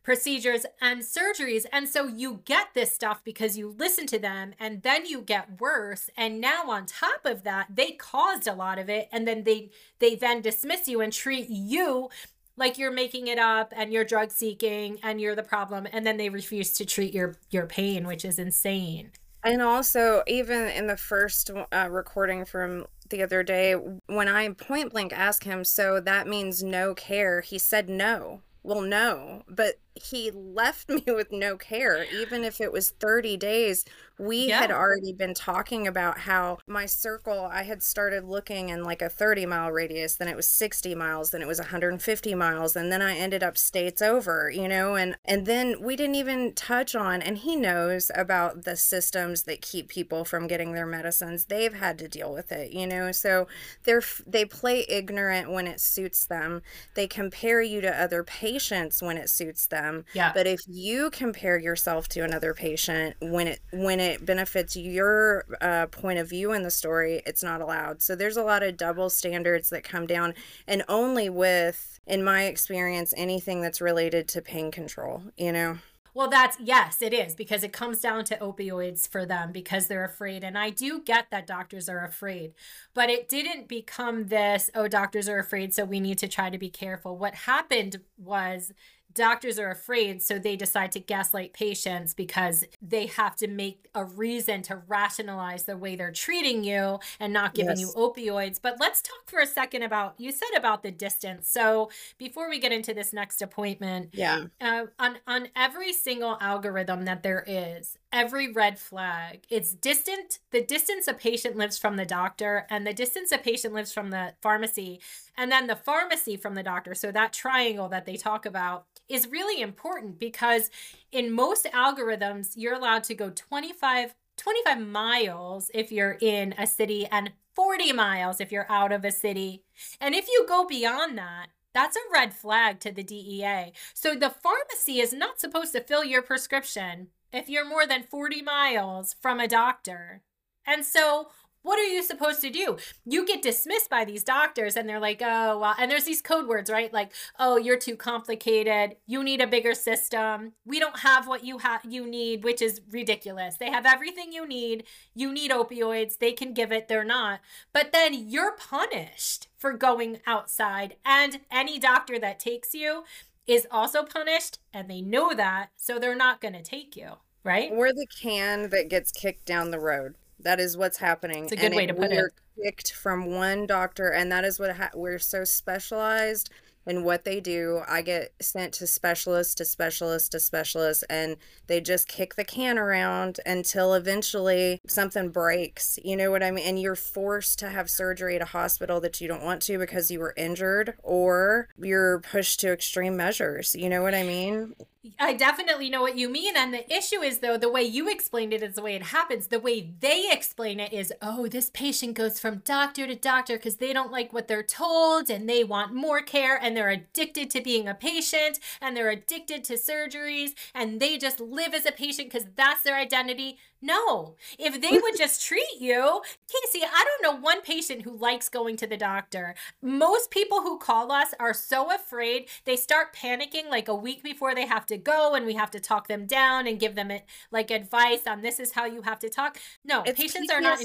[0.06, 1.65] procedures and surgeries.
[1.74, 5.60] And so you get this stuff because you listen to them and then you get
[5.60, 6.12] worse.
[6.15, 9.10] And now on top of that, they caused a lot of it.
[9.12, 12.10] And then they they then dismiss you and treat you
[12.58, 16.18] like you're making it up and you're drug seeking and you're the problem and then
[16.18, 19.12] they refuse to treat your your pain which is insane
[19.44, 23.74] And also, even in the first uh, recording from the other day,
[24.08, 28.41] when I point blank asked him, so that means no care, he said no.
[28.63, 33.86] Well, no, but he left me with no care, even if it was 30 days.
[34.18, 34.54] We Yeah.
[34.54, 39.10] had already been talking about how my circle, I had started looking in like a
[39.10, 43.02] 30 mile radius, then it was 60 miles, then it was 150 miles, and then
[43.02, 47.22] I ended up states over, you know, and and then we didn't even touch on
[47.22, 51.46] and he knows about the systems that keep people from getting their medicines.
[51.46, 53.12] They've had to deal with it, you know.
[53.12, 53.48] So
[53.84, 56.62] they're they play ignorant when it suits them.
[56.96, 59.85] They compare you to other patients when it suits them.
[60.13, 60.32] Yeah.
[60.34, 65.88] But if you compare yourself to another patient when it when it benefits your uh,
[65.88, 68.02] point of view in the story, it's not allowed.
[68.02, 70.34] So there's a lot of double standards that come down,
[70.67, 75.24] and only with, in my experience, anything that's related to pain control.
[75.38, 75.78] You know.
[76.15, 80.06] Well, that's yes, it is because it comes down to opioids for them because they're
[80.06, 80.45] afraid.
[80.45, 82.54] And I do get that doctors are afraid,
[82.93, 86.58] but it didn't become this, oh, doctors are afraid, so we need to try to
[86.58, 87.17] be careful.
[87.17, 88.71] What happened was
[89.15, 94.06] doctors are afraid, so they decide to gaslight patients because they have to make a
[94.06, 98.60] reason to rationalize the way they're treating you and not giving you opioids.
[98.62, 101.49] But let's talk for a second about you said about the distance.
[101.49, 104.45] So before we get into this next appointment, Yeah.
[104.62, 110.39] uh, on on every single algorithm that there is, every red flag, it's distant.
[110.51, 114.10] The distance a patient lives from the doctor, and the distance a patient lives from
[114.10, 114.99] the pharmacy,
[115.38, 116.93] and then the pharmacy from the doctor.
[116.93, 120.70] So that triangle that they talk about is really important because
[121.12, 127.08] in most algorithms, you're allowed to go 25, 25 miles if you're in a city
[127.12, 129.63] and 40 miles if you're out of a city.
[130.02, 133.74] And if you go beyond that, that's a red flag to the DEA.
[133.94, 138.41] So the pharmacy is not supposed to fill your prescription if you're more than 40
[138.41, 140.22] miles from a doctor.
[140.65, 141.30] And so
[141.65, 142.78] what are you supposed to do?
[143.06, 146.47] You get dismissed by these doctors and they're like, oh, well, and there's these code
[146.47, 146.93] words, right?
[146.93, 148.97] Like, oh, you're too complicated.
[149.08, 150.54] You need a bigger system.
[150.63, 153.58] We don't have what you have you need, which is ridiculous.
[153.58, 154.84] They have everything you need.
[155.15, 156.19] You need opioids.
[156.19, 157.39] They can give it, they're not.
[157.73, 160.97] But then you're punished for going outside.
[161.04, 163.06] And any doctor that takes you
[163.47, 167.73] is also punished and they know that, so they're not going to take you, right?
[167.73, 170.13] We're the can that gets kicked down the road.
[170.39, 171.43] That is what's happening.
[171.43, 172.34] It's a good and way to put we're it.
[172.63, 176.50] Picked from one doctor, and that is what ha- we're so specialized
[176.88, 177.82] in what they do.
[177.88, 182.78] I get sent to specialist to specialist to specialist, and they just kick the can
[182.78, 185.98] around until eventually something breaks.
[186.04, 186.65] You know what I mean?
[186.65, 190.12] And you're forced to have surgery at a hospital that you don't want to because
[190.12, 193.76] you were injured, or you're pushed to extreme measures.
[193.76, 194.76] You know what I mean?
[195.20, 196.56] I definitely know what you mean.
[196.56, 199.48] And the issue is, though, the way you explained it is the way it happens.
[199.48, 203.78] The way they explain it is, oh, this patient goes from doctor to doctor because
[203.78, 207.62] they don't like what they're told and they want more care and they're addicted to
[207.62, 212.32] being a patient and they're addicted to surgeries and they just live as a patient
[212.32, 213.58] because that's their identity.
[213.86, 218.50] No, if they would just treat you, Kacey, I don't know one patient who likes
[218.50, 219.54] going to the doctor.
[219.82, 224.56] Most people who call us are so afraid, they start panicking like a week before
[224.56, 227.19] they have to go, and we have to talk them down and give them eh,
[227.52, 229.58] like advice on this is how you have to talk.
[229.84, 230.80] No, It's patients are not.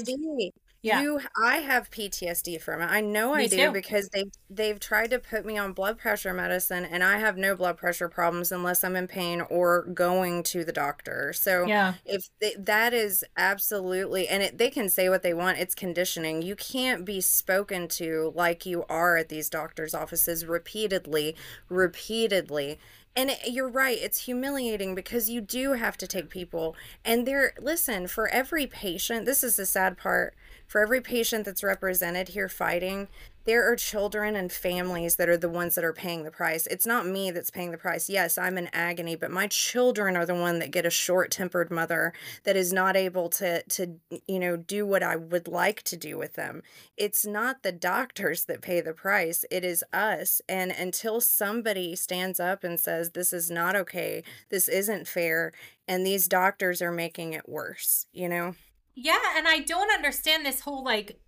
[0.83, 1.01] Yeah.
[1.01, 2.85] You I have PTSD from it.
[2.87, 3.71] I know I do too.
[3.71, 7.55] because they they've tried to put me on blood pressure medicine and I have no
[7.55, 11.33] blood pressure problems unless I'm in pain or going to the doctor.
[11.33, 11.95] So Yeah.
[12.03, 16.41] if they, that is absolutely and it, they can say what they want it's conditioning
[16.41, 21.35] you can't be spoken to like you are at these doctors offices repeatedly
[21.69, 22.79] repeatedly
[23.15, 27.53] and it, you're right it's humiliating because you do have to take people and they're
[27.59, 30.35] listen for every patient this is the sad part
[30.71, 33.09] for every patient that's represented here fighting
[33.45, 36.67] there are children and families that are the ones that are paying the price.
[36.67, 38.07] It's not me that's paying the price.
[38.07, 42.13] Yes, I'm in agony, but my children are the one that get a short-tempered mother
[42.43, 43.95] that is not able to to
[44.27, 46.61] you know do what I would like to do with them.
[46.97, 49.43] It's not the doctors that pay the price.
[49.49, 50.41] It is us.
[50.47, 55.51] And until somebody stands up and says this is not okay, this isn't fair,
[55.87, 58.55] and these doctors are making it worse, you know?
[58.95, 61.19] Yeah, and I don't understand this whole like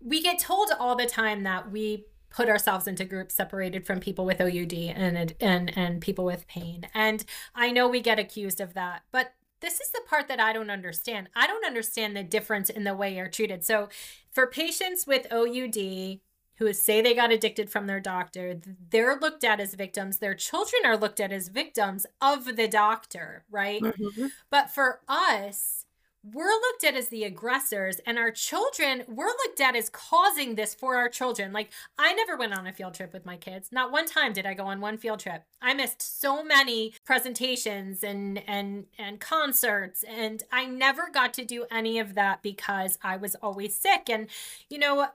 [0.00, 4.24] we get told all the time that we put ourselves into groups separated from people
[4.24, 6.86] with OUD and and and people with pain.
[6.92, 10.52] And I know we get accused of that, but this is the part that I
[10.52, 11.30] don't understand.
[11.34, 13.64] I don't understand the difference in the way you're treated.
[13.64, 13.88] So,
[14.30, 16.20] for patients with OUD
[16.58, 18.60] who say they got addicted from their doctor,
[18.90, 20.18] they're looked at as victims.
[20.18, 23.82] Their children are looked at as victims of the doctor, right?
[23.82, 24.26] Mm-hmm.
[24.50, 25.83] But for us,
[26.32, 30.74] we're looked at as the aggressors, and our children, we're looked at as causing this
[30.74, 31.52] for our children.
[31.52, 33.68] Like, I never went on a field trip with my kids.
[33.70, 35.42] Not one time did I go on one field trip.
[35.60, 41.66] I missed so many presentations and and and concerts, and I never got to do
[41.70, 44.08] any of that because I was always sick.
[44.08, 44.28] And
[44.70, 45.08] you know,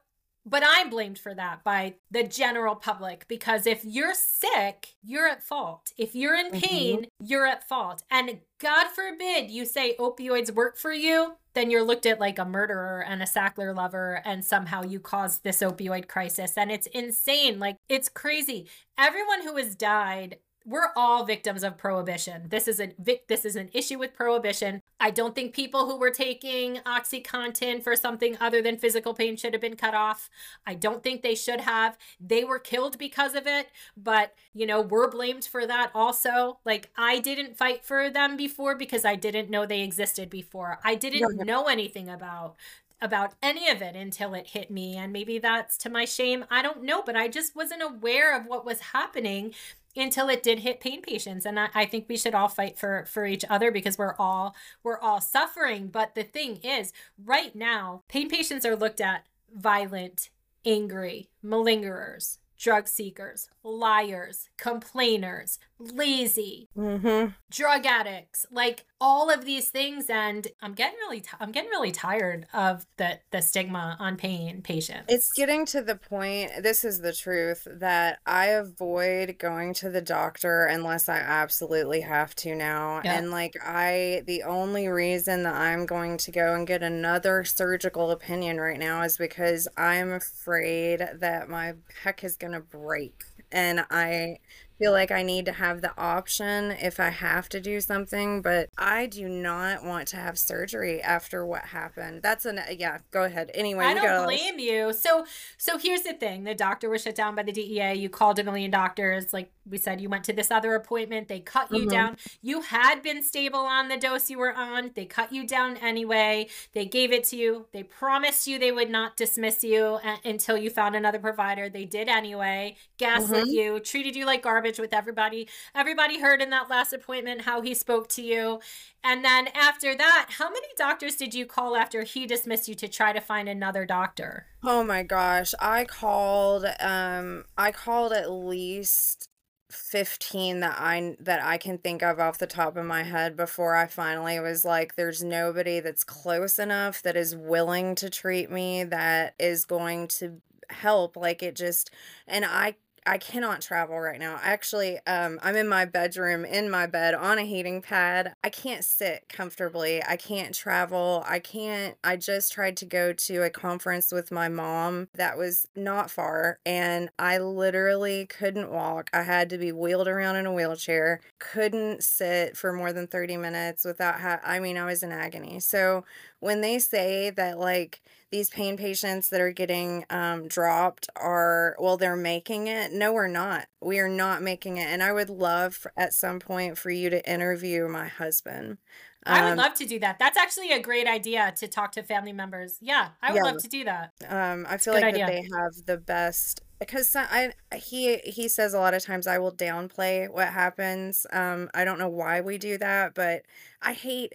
[0.49, 5.43] but I'm blamed for that by the general public because if you're sick, you're at
[5.43, 5.91] fault.
[5.97, 6.59] If you're in mm-hmm.
[6.59, 8.03] pain, you're at fault.
[8.09, 12.45] And God forbid you say opioids work for you, then you're looked at like a
[12.45, 16.57] murderer and a Sackler lover, and somehow you caused this opioid crisis.
[16.57, 17.59] And it's insane.
[17.59, 18.67] Like, it's crazy.
[18.97, 20.38] Everyone who has died
[20.69, 22.43] we're all victims of prohibition.
[22.49, 22.93] This is a
[23.27, 24.84] this is an issue with prohibition.
[24.99, 29.53] I don't think people who were taking OxyContin for something other than physical pain should
[29.53, 30.29] have been cut off.
[30.67, 31.97] I don't think they should have.
[32.19, 36.60] They were killed because of it, but you know, we're blamed for that also.
[36.63, 40.79] Like I didn't fight for them before because I didn't know they existed before.
[40.84, 42.55] I didn't know anything about
[43.01, 46.62] about any of it until it hit me and maybe that's to my shame i
[46.62, 49.53] don't know but i just wasn't aware of what was happening
[49.95, 51.45] until it did hit pain patients.
[51.45, 54.56] And I, I think we should all fight for for each other because we're all
[54.84, 55.88] we're all suffering.
[55.88, 60.30] But the thing is right now pain patients are looked at violent
[60.65, 67.32] angry malingerers drug seekers liars complainers lazy Mm-hmm.
[67.49, 68.45] drug addicts.
[68.52, 72.85] Like all of these things and i'm getting really t- i'm getting really tired of
[72.97, 77.67] the the stigma on pain patients It's getting to the point, this is the truth,
[77.79, 83.01] that I avoid going to the doctor unless I absolutely have to now.
[83.03, 83.17] Yeah.
[83.17, 88.12] And like, I, the only reason that I'm going to go and get another surgical
[88.12, 93.23] opinion right now is because I'm afraid that my back is going to break.
[93.51, 94.39] And I
[94.80, 98.70] feel like I need to have the option if I have to do something, but
[98.78, 102.22] I do not want to have surgery after what happened.
[102.24, 103.00] That's an yeah.
[103.12, 103.52] Go ahead.
[103.54, 104.94] Anyway, I don't blame you.
[104.94, 105.26] So
[105.58, 107.94] so here's the thing: the doctor was shut down by the DEA.
[107.94, 110.00] You called a million doctors, like we said.
[110.00, 111.28] You went to this other appointment.
[111.28, 111.89] They cut you mm-hmm.
[111.89, 112.18] down.
[112.42, 114.92] You had been stable on the dose you were on.
[114.96, 116.48] They cut you down anyway.
[116.74, 117.65] They gave it to you.
[117.74, 121.68] They promised you they would not dismiss you a- until you found another provider.
[121.68, 122.78] They did anyway.
[122.98, 123.50] Gaslit mm-hmm.
[123.50, 123.80] you.
[123.82, 125.47] Treated you like garbage with everybody.
[125.73, 128.60] Everybody heard in that last appointment how he spoke to you.
[129.03, 132.88] And then after that, how many doctors did you call after he dismissed you to
[132.89, 134.45] try to find another doctor?
[134.63, 139.29] Oh my gosh, I called um I called at least
[139.71, 143.75] 15 that I that I can think of off the top of my head before
[143.75, 148.84] I finally was like there's nobody that's close enough that is willing to treat me
[148.86, 151.91] that is going to help like it just
[152.27, 154.39] and I I cannot travel right now.
[154.41, 158.33] Actually, um, I'm in my bedroom in my bed on a heating pad.
[158.43, 160.03] I can't sit comfortably.
[160.03, 161.23] I can't travel.
[161.27, 161.97] I can't.
[162.03, 166.59] I just tried to go to a conference with my mom that was not far,
[166.65, 169.09] and I literally couldn't walk.
[169.13, 171.21] I had to be wheeled around in a wheelchair.
[171.39, 174.19] Couldn't sit for more than 30 minutes without.
[174.21, 175.59] Ha- I mean, I was in agony.
[175.59, 176.05] So
[176.39, 178.01] when they say that, like,
[178.32, 182.92] these pain patients that are getting um, dropped are, well, they're making it.
[182.92, 183.68] No, we're not.
[183.82, 184.88] We are not making it.
[184.88, 188.78] And I would love at some point for you to interview my husband.
[189.26, 190.18] Um, I would um, love to do that.
[190.18, 192.78] That's actually a great idea to talk to family members.
[192.82, 193.52] Yeah, I would yeah.
[193.52, 194.13] love to do that.
[194.28, 198.80] Um, I feel like that they have the best because I he he says a
[198.80, 201.28] lot of times I will downplay what happens.
[201.34, 203.44] Um, I don't know why we do that, but
[203.82, 204.34] I hate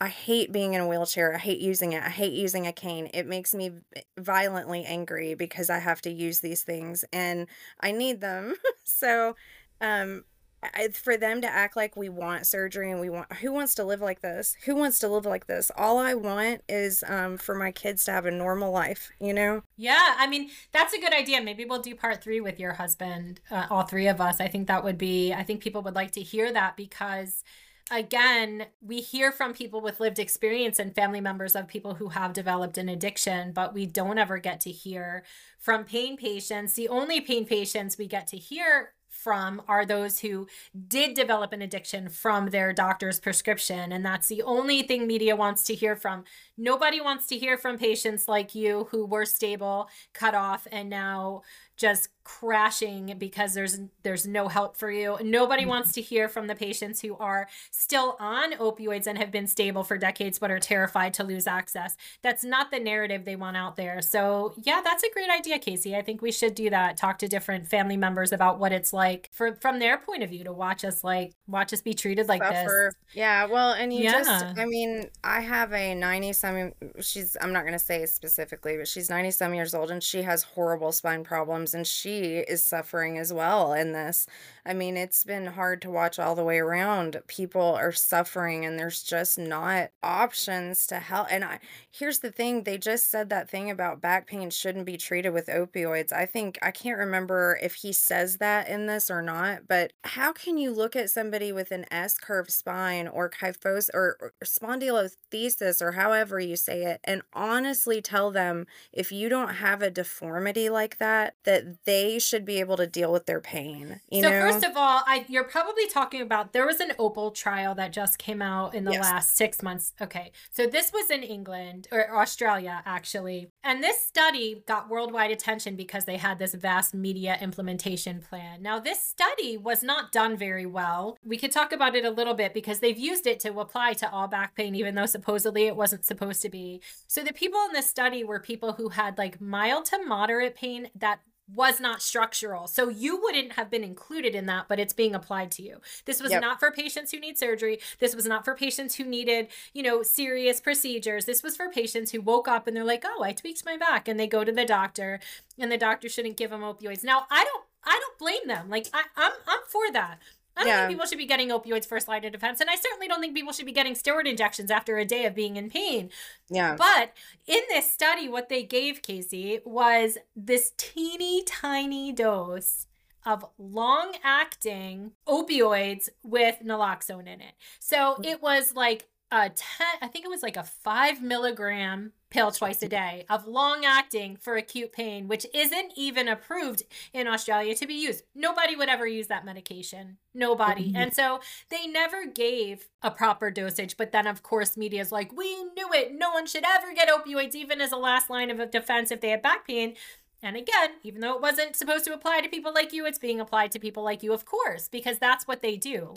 [0.00, 1.34] I hate being in a wheelchair.
[1.34, 2.02] I hate using it.
[2.02, 3.08] I hate using a cane.
[3.14, 3.70] It makes me
[4.18, 7.46] violently angry because I have to use these things and
[7.80, 8.54] I need them.
[8.86, 9.36] so,
[9.80, 10.24] um,
[10.62, 13.84] I, for them to act like we want surgery and we want who wants to
[13.84, 14.56] live like this?
[14.64, 15.70] Who wants to live like this?
[15.76, 19.62] All i want is um, for my kids to have a normal life you know?
[19.76, 21.40] Yeah i mean that's a good idea.
[21.42, 24.40] Maybe we'll do part three with your husband uh, all three of us.
[24.40, 27.44] I think that would be i think people would like to hear that because
[27.90, 32.32] again, we hear from people with lived experience and family members of people who have
[32.32, 35.24] developed an addiction, but we don't ever get to hear
[35.58, 36.74] from pain patients.
[36.74, 40.46] The only pain patients we get to hear from are those who
[40.88, 43.92] did develop an addiction from their doctor's prescription.
[43.92, 46.24] And that's the only thing media wants to hear from.
[46.58, 51.42] Nobody wants to hear from patients like you who were stable, cut off, and now
[51.76, 55.16] just crashing because there's there's no help for you.
[55.22, 55.70] Nobody mm-hmm.
[55.70, 59.84] wants to hear from the patients who are still on opioids and have been stable
[59.84, 61.96] for decades but are terrified to lose access.
[62.22, 64.02] That's not the narrative they want out there.
[64.02, 65.96] So, yeah, that's a great idea, Kacey.
[65.96, 66.96] I think we should do that.
[66.96, 70.42] Talk to different family members about what it's like for from their point of view
[70.42, 72.92] to watch us like watch us be treated like Suffer.
[72.92, 73.16] this.
[73.16, 74.12] Yeah, well, and you yeah.
[74.12, 78.76] just I mean, I have a 90 some she's I'm not going to say specifically,
[78.76, 82.64] but she's 90 some years old and she has horrible spine problems and she is
[82.64, 84.26] suffering as well in this.
[84.66, 87.20] I mean, it's been hard to watch all the way around.
[87.28, 91.28] People are suffering and there's just not options to help.
[91.30, 94.96] And I here's the thing, they just said that thing about back pain shouldn't be
[94.96, 96.12] treated with opioids.
[96.12, 100.32] I think I can't remember if he says that in this or not, but how
[100.32, 105.80] can you look at somebody with an S curve spine or kyphos or, or spondylolisthesis
[105.80, 110.68] or however you say it and honestly tell them if you don't have a deformity
[110.68, 114.55] like that that they should be able to deal with their pain, you so know?
[114.56, 118.18] First of all, I you're probably talking about there was an Opal trial that just
[118.18, 119.02] came out in the yes.
[119.02, 119.92] last six months.
[120.00, 125.76] Okay, so this was in England or Australia actually, and this study got worldwide attention
[125.76, 128.62] because they had this vast media implementation plan.
[128.62, 131.16] Now this study was not done very well.
[131.24, 134.10] We could talk about it a little bit because they've used it to apply to
[134.10, 136.80] all back pain, even though supposedly it wasn't supposed to be.
[137.06, 140.88] So the people in this study were people who had like mild to moderate pain
[140.94, 141.20] that
[141.52, 142.66] was not structural.
[142.66, 145.80] So you wouldn't have been included in that, but it's being applied to you.
[146.04, 146.40] This was yep.
[146.40, 147.78] not for patients who need surgery.
[148.00, 151.24] This was not for patients who needed, you know, serious procedures.
[151.24, 154.08] This was for patients who woke up and they're like, "Oh, I tweaked my back."
[154.08, 155.20] And they go to the doctor
[155.58, 157.04] and the doctor shouldn't give them opioids.
[157.04, 158.68] Now, I don't I don't blame them.
[158.68, 160.18] Like I, I'm I'm for that.
[160.56, 160.86] I don't yeah.
[160.86, 163.34] think people should be getting opioids first line of defense, and I certainly don't think
[163.34, 166.10] people should be getting steroid injections after a day of being in pain.
[166.48, 166.76] Yeah.
[166.76, 167.12] But
[167.46, 172.86] in this study, what they gave Kacey was this teeny tiny dose
[173.26, 177.54] of long acting opioids with naloxone in it.
[177.80, 178.24] So mm.
[178.24, 182.82] it was like a 10, I think it was like a five milligram pill twice
[182.82, 187.86] a day of long acting for acute pain, which isn't even approved in Australia to
[187.86, 188.24] be used.
[188.34, 190.18] Nobody would ever use that medication.
[190.34, 190.88] Nobody.
[190.88, 190.96] Mm-hmm.
[190.96, 193.96] And so they never gave a proper dosage.
[193.96, 196.12] But then, of course, media is like, we knew it.
[196.12, 199.30] No one should ever get opioids, even as a last line of defense if they
[199.30, 199.94] have back pain.
[200.42, 203.40] And again, even though it wasn't supposed to apply to people like you, it's being
[203.40, 206.14] applied to people like you, of course, because that's what they do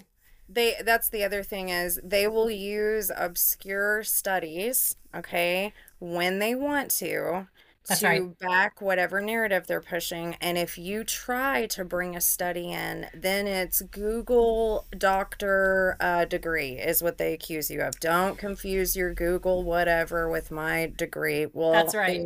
[0.50, 6.92] they that's the other thing is they will use obscure studies okay when they want
[6.92, 7.48] to
[7.88, 8.40] That's to right.
[8.40, 10.36] back whatever narrative they're pushing.
[10.42, 16.74] And if you try to bring a study in, then it's Google doctor uh, degree,
[16.74, 18.00] is what they accuse you of.
[18.00, 21.48] Don't confuse your Google whatever with my degree.
[21.52, 22.22] Well, That's right.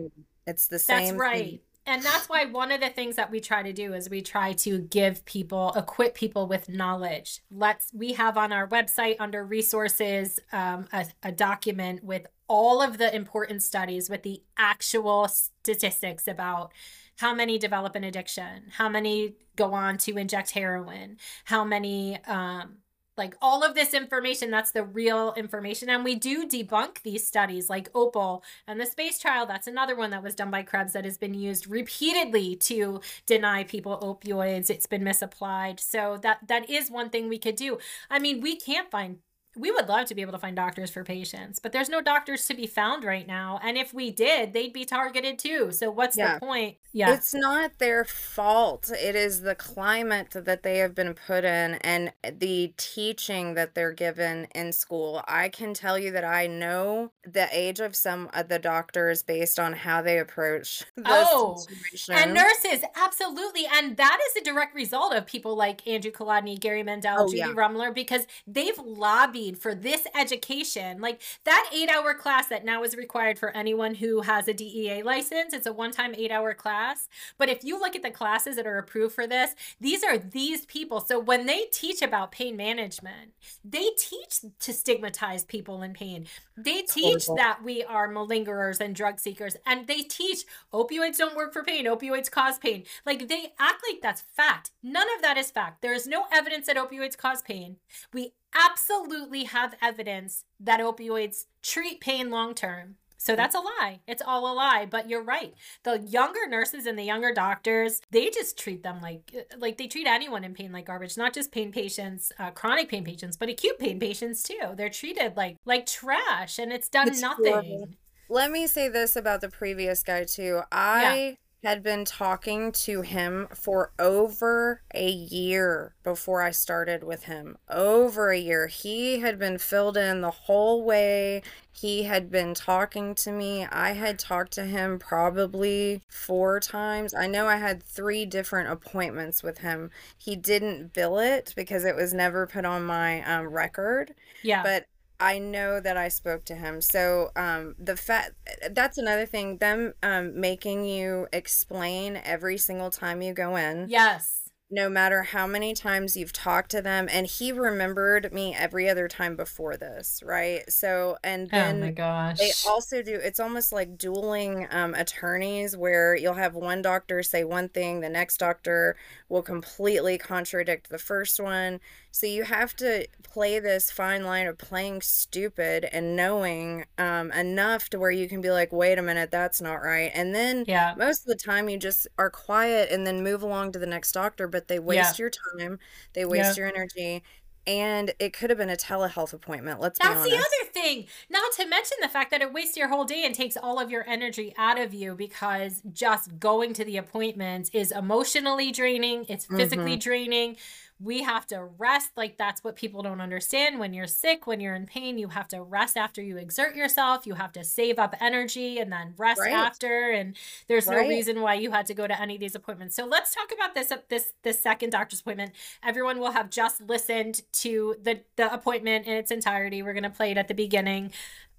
[0.45, 1.05] It's the same.
[1.05, 1.45] That's right.
[1.45, 4.21] Thing and that's why one of the things that we try to do is we
[4.21, 9.43] try to give people equip people with knowledge let's we have on our website under
[9.45, 16.27] resources um, a, a document with all of the important studies with the actual statistics
[16.27, 16.71] about
[17.17, 22.77] how many develop an addiction how many go on to inject heroin how many um,
[23.17, 25.89] like all of this information that's the real information.
[25.89, 29.45] And we do debunk these studies like opal and the space trial.
[29.45, 33.63] That's another one that was done by krebs that has been used repeatedly to deny
[33.63, 34.69] people opioids.
[34.69, 35.79] It's been misapplied.
[35.79, 37.77] So that that is one thing we could do.
[38.09, 39.17] I mean we can't find
[39.55, 42.45] we would love to be able to find doctors for patients, but there's no doctors
[42.47, 43.59] to be found right now.
[43.63, 45.71] And if we did, they'd be targeted too.
[45.71, 46.35] So what's yeah.
[46.35, 46.77] the point?
[46.91, 47.13] Yeah.
[47.13, 48.91] It's not their fault.
[48.91, 53.91] It is the climate that they have been put in and the teaching that they're
[53.91, 55.23] given in school.
[55.27, 59.59] I can tell you that I know the age of some of the doctors based
[59.59, 62.15] on how they approach this oh, situation.
[62.15, 63.65] And nurses, absolutely.
[63.71, 67.39] And that is a direct result of people like Andrew Kolodny, Gary Mendell, oh, Judy
[67.39, 67.53] yeah.
[67.53, 71.01] Rummler, because they've lobbied for this education.
[71.01, 75.03] Like that eight hour class that now is required for anyone who has a DEA
[75.03, 75.53] license.
[75.53, 77.09] It's a one time eight hour class.
[77.37, 80.65] But if you look at the classes that are approved for this, these are these
[80.65, 80.99] people.
[81.01, 83.33] So when they teach about pain management,
[83.63, 86.27] they teach to stigmatize people in pain.
[86.55, 89.55] They teach that we are malingerers and drug seekers.
[89.65, 92.83] And they teach opioids don't work for pain, opioids cause pain.
[93.05, 94.71] Like they act like that's fact.
[94.81, 95.81] None of that is fact.
[95.81, 97.77] There is no evidence that opioids cause pain.
[98.13, 102.95] We absolutely have evidence that opioids treat pain long term.
[103.23, 104.01] So that's a lie.
[104.05, 105.53] It's all a lie, but you're right.
[105.83, 110.07] The younger nurses and the younger doctors, they just treat them like like they treat
[110.07, 113.79] anyone in pain like garbage, not just pain patients, uh, chronic pain patients, but acute
[113.79, 114.73] pain patients too.
[114.75, 117.45] They're treated like like trash and it's done it's nothing.
[117.45, 117.89] Horrible.
[118.27, 120.61] Let me say this about the previous guy too.
[120.69, 127.23] I yeah had been talking to him for over a year before I started with
[127.23, 127.57] him.
[127.69, 128.67] Over a year.
[128.67, 131.41] He had been filled in the whole way.
[131.71, 133.65] He had been talking to me.
[133.65, 137.13] I had talked to him probably four times.
[137.13, 139.89] I know I had three different appointments with him.
[140.17, 144.13] He didn't bill it because it was never put on my um, record.
[144.43, 144.61] Yeah.
[144.63, 144.87] But
[145.19, 146.81] I know that I spoke to him.
[146.81, 148.31] So um, the fact
[148.71, 149.57] that's another thing.
[149.57, 153.87] Them um, making you explain every single time you go in.
[153.89, 154.43] Yes
[154.73, 159.07] no matter how many times you've talked to them and he remembered me every other
[159.07, 163.39] time before this right so and oh then oh my gosh they also do it's
[163.39, 168.37] almost like dueling um, attorneys where you'll have one doctor say one thing the next
[168.37, 168.95] doctor
[169.29, 171.79] will completely contradict the first one
[172.13, 177.89] so you have to play this fine line of playing stupid and knowing um, enough
[177.89, 180.93] to where you can be like wait a minute that's not right and then yeah
[180.97, 184.11] most of the time you just are quiet and then move along to the next
[184.13, 185.23] doctor but they waste yeah.
[185.23, 185.79] your time,
[186.13, 186.63] they waste yeah.
[186.63, 187.23] your energy,
[187.65, 189.79] and it could have been a telehealth appointment.
[189.79, 191.07] Let's That's the other thing.
[191.29, 193.89] Not to mention the fact that it wastes your whole day and takes all of
[193.89, 199.45] your energy out of you because just going to the appointments is emotionally draining, it's
[199.45, 199.99] physically mm-hmm.
[199.99, 200.57] draining
[200.99, 202.11] we have to rest.
[202.15, 203.79] Like that's what people don't understand.
[203.79, 207.25] When you're sick, when you're in pain, you have to rest after you exert yourself.
[207.27, 209.53] You have to save up energy and then rest right.
[209.53, 210.11] after.
[210.11, 210.35] And
[210.67, 211.01] there's right.
[211.01, 212.95] no reason why you had to go to any of these appointments.
[212.95, 215.51] So let's talk about this at this this second doctor's appointment.
[215.83, 219.81] Everyone will have just listened to the the appointment in its entirety.
[219.81, 221.11] We're gonna play it at the beginning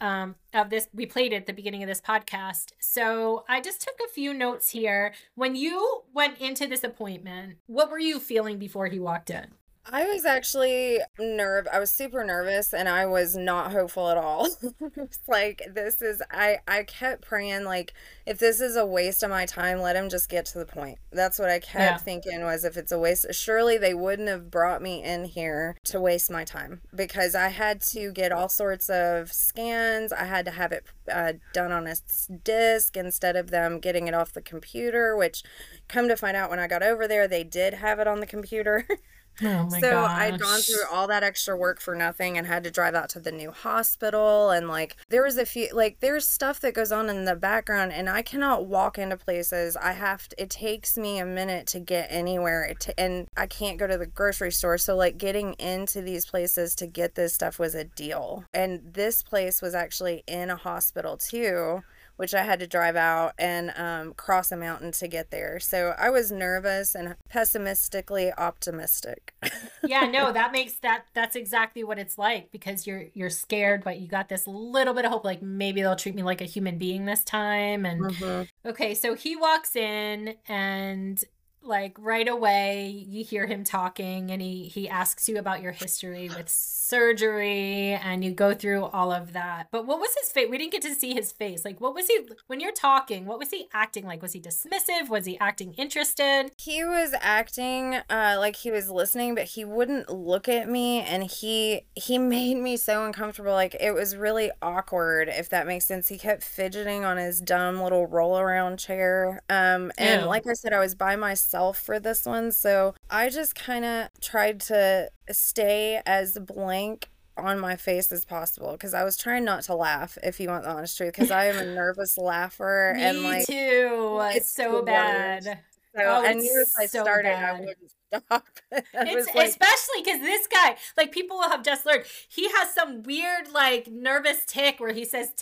[0.05, 0.89] um, of this.
[0.93, 2.73] We played at the beginning of this podcast.
[2.79, 5.15] So I just took a few notes here.
[5.35, 9.47] When you went into this appointment, what were you feeling before he walked in?
[9.87, 11.67] I was actually nerve.
[11.71, 14.49] I was super nervous, and I was not hopeful at all.
[15.29, 16.23] like this is.
[16.31, 17.93] I I kept praying like,
[18.25, 20.99] if this is a waste of my time, let him just get to the point.
[21.13, 21.97] That's what I kept yeah.
[21.99, 26.01] thinking was if it's a waste, surely they wouldn't have brought me in here to
[26.01, 30.13] waste my time because I had to get all sorts of scans.
[30.13, 31.95] I had to have it uh, done on a
[32.43, 35.15] disc instead of them getting it off the computer.
[35.15, 35.43] Which,
[35.89, 38.27] come to find out, when I got over there, they did have it on the
[38.27, 38.87] computer.
[39.43, 40.19] Oh my so gosh.
[40.19, 43.21] I'd gone through all that extra work for nothing and had to drive out to
[43.21, 47.09] the new hospital and like there was a few like there's stuff that goes on
[47.09, 49.77] in the background and I cannot walk into places.
[49.77, 53.79] I have to, it takes me a minute to get anywhere t- and I can't
[53.79, 54.79] go to the grocery store.
[54.79, 58.45] So like getting into these places to get this stuff was a deal.
[58.55, 61.83] And this place was actually in a hospital too
[62.17, 65.59] which I had to drive out and um, cross a mountain to get there.
[65.59, 69.35] So I was nervous and pessimistically optimistic.
[69.85, 73.99] yeah, no, that makes that that's exactly what it's like because you're you're scared, but
[73.99, 76.79] you got this little bit of hope, like maybe they'll treat me like a human
[76.79, 77.85] being this time.
[77.85, 78.69] And mm-hmm.
[78.69, 81.23] okay, so he walks in and
[81.65, 86.29] like right away you hear him talking and he he asks you about your history
[86.29, 89.69] with surgery and you go through all of that.
[89.71, 91.65] But what was his face we didn't get to see his face.
[91.65, 94.23] Like what was he when you're talking what was he acting like?
[94.23, 95.09] Was he dismissive?
[95.09, 96.51] Was he acting interested?
[96.59, 101.25] He was acting uh like he was listening but he wouldn't look at me and
[101.25, 103.53] he he made me so uncomfortable.
[103.53, 106.09] Like it was really awkward if that makes sense.
[106.09, 110.27] He kept fidgeting on his dumb little roll around chair um and Ew.
[110.29, 112.53] like i said i was by myself myself for this one.
[112.53, 118.73] So I just kind of tried to stay as blank on my face as possible
[118.73, 121.47] because I was trying not to laugh, if you want the honest truth, because I
[121.47, 122.95] am a nervous laugher.
[122.97, 124.21] Me and like, too.
[124.35, 125.45] It's so bad.
[125.45, 127.55] So oh, I knew if I so started, bad.
[127.57, 128.47] I wouldn't stop.
[128.73, 133.05] it's like, especially because this guy, like people will have just learned, he has some
[133.05, 135.33] weird like nervous tic where he says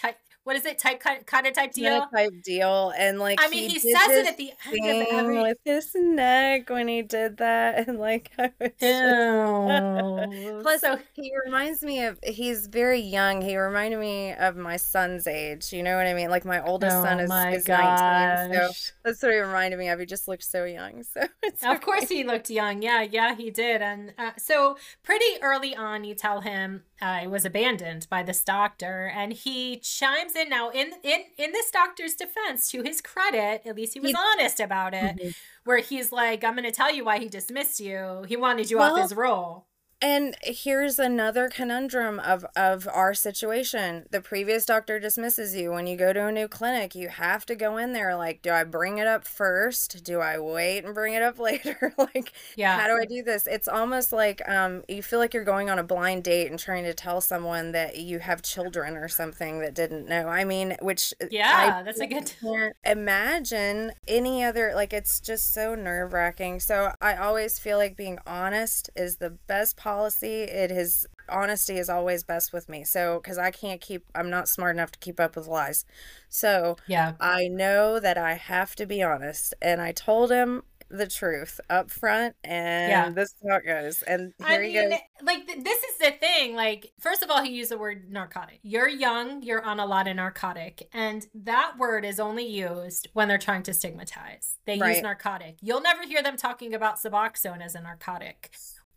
[0.44, 0.78] what is it?
[0.78, 2.06] Type kind of type deal?
[2.14, 5.42] type deal and like i mean he, he says it at the end of every
[5.42, 8.72] with his neck when he did that and like I was
[10.62, 15.26] plus so he reminds me of he's very young he reminded me of my son's
[15.26, 16.30] age you know what i mean?
[16.30, 18.70] Like my oldest oh son is, is 19 so
[19.04, 21.22] that's what he reminded me of he just looked so young so
[21.70, 26.04] of course he looked young yeah yeah he did and uh, so pretty early on
[26.04, 30.70] you tell him uh, it was abandoned by this doctor and he chimes in now
[30.70, 34.60] in in in this doctor's defense to his credit at least he was he, honest
[34.60, 35.28] about it mm-hmm.
[35.64, 38.24] where he's like i'm going to tell you why he dismissed you.
[38.28, 39.66] He wanted you well, off his roll
[40.02, 44.04] and here's another conundrum of, of our situation.
[44.10, 45.70] The previous doctor dismisses you.
[45.70, 48.50] When you go to a new clinic, you have to go in there like, do
[48.50, 50.02] I bring it up first?
[50.02, 51.94] Do I wait and bring it up later?
[51.96, 52.80] like, yeah.
[52.80, 53.46] how do I do this?
[53.46, 56.82] It's almost like um, you feel like you're going on a blind date and trying
[56.82, 60.26] to tell someone that you have children or something that didn't know.
[60.26, 62.32] I mean, which yeah, I that's a good.
[62.84, 66.58] Imagine any other like it's just so nerve wracking.
[66.58, 70.42] So I always feel like being honest is the best possible policy.
[70.42, 72.84] It is honesty is always best with me.
[72.84, 75.84] So, because I can't keep, I'm not smart enough to keep up with lies.
[76.28, 79.54] So, yeah, I know that I have to be honest.
[79.60, 83.08] And I told him the truth up front and yeah.
[83.08, 84.98] this is how it goes and here I mean, goes.
[85.22, 88.90] like this is the thing like first of all he used the word narcotic you're
[88.90, 93.38] young you're on a lot of narcotic and that word is only used when they're
[93.38, 94.96] trying to stigmatize they right.
[94.96, 98.50] use narcotic you'll never hear them talking about suboxone as a narcotic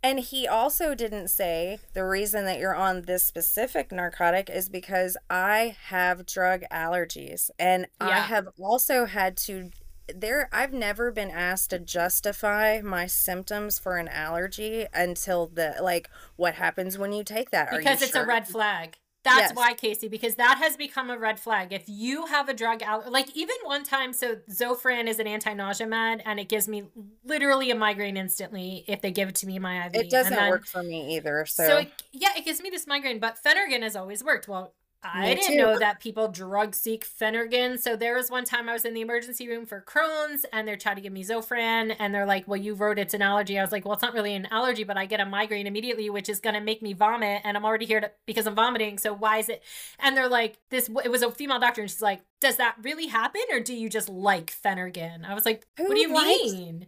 [0.06, 5.18] and he also didn't say the reason that you're on this specific narcotic is because
[5.32, 7.49] I have drug allergies.
[7.58, 8.10] And yeah.
[8.10, 9.72] I have also had to
[10.14, 16.12] there I've never been asked to justify my symptoms for an allergy until the like
[16.36, 18.24] what happens when you take that because it's sure?
[18.24, 19.55] a red flag that's yes.
[19.55, 21.73] why, Kacey, because that has become a red flag.
[21.73, 25.88] If you have a drug out, like even one time, so Zofran is an anti-nausea
[25.88, 26.84] med, and it gives me
[27.26, 29.95] literally a migraine instantly if they give it to me in my IV.
[29.95, 31.43] It doesn't then, work for me either.
[31.47, 33.19] So, so it, yeah, it gives me this migraine.
[33.19, 34.47] But Phenergan has always worked.
[34.47, 34.73] Well,
[35.14, 35.58] I Me didn't too.
[35.58, 37.80] know that people drug seek Phenergan.
[37.80, 40.78] So there was one time I was in the emergency room for Crohn's and they're
[40.78, 43.60] trying to give me Zofran and they're like, well, you wrote it's an allergy.
[43.60, 46.10] I was like, well, it's not really an allergy, but I get a migraine immediately,
[46.10, 47.41] which is going to make me vomit.
[47.43, 48.97] And I'm already here to, because I'm vomiting.
[48.97, 49.64] So why is it?
[49.99, 53.08] And they're like, this, it was a female doctor and she's like, does that really
[53.08, 55.26] happen or do you just like Phenergan?
[55.26, 56.88] I was like, Who what do you likes- mean?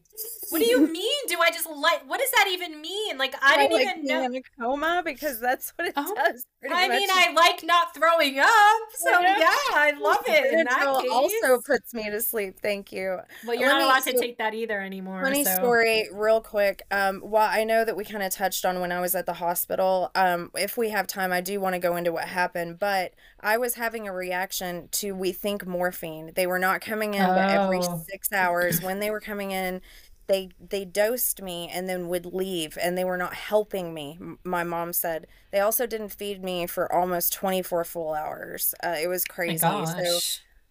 [0.50, 1.22] What do you mean?
[1.28, 3.18] Do I just like what does that even mean?
[3.18, 4.24] Like I I didn't like even know.
[4.26, 6.46] in a coma because that's what it Oh, does.
[6.70, 7.08] I mean.
[7.12, 8.50] I like not throwing up.
[8.96, 9.38] So Yeah.
[9.40, 10.54] yeah, I love it.
[10.54, 11.10] In that case.
[11.12, 12.60] also puts me to sleep.
[12.62, 13.18] Thank you.
[13.46, 15.22] well, you're let not allowed to take that either anymore.
[15.24, 15.54] Funny so.
[15.54, 16.82] story, real quick.
[16.92, 19.34] Um, while I know that we kind of touched on when I was at the
[19.34, 22.80] hospital, um, if we have time, I do want to go into what happened.
[22.80, 26.32] But I was having a reaction to we think morphine.
[26.36, 28.04] They were not coming in but every Oh.
[28.10, 28.82] six hours.
[28.82, 29.82] When they were coming in,
[30.28, 34.20] they they dosed me and then would leave, and they were not helping me.
[34.44, 38.74] My mom said they also didn't feed me for almost twenty four full hours.
[38.84, 39.60] Uh, it was My crazy.
[39.86, 40.20] So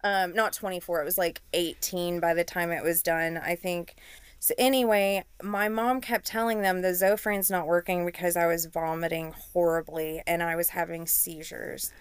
[0.03, 3.95] um not 24 it was like 18 by the time it was done i think
[4.39, 9.33] so anyway my mom kept telling them the zofran's not working because i was vomiting
[9.53, 11.91] horribly and i was having seizures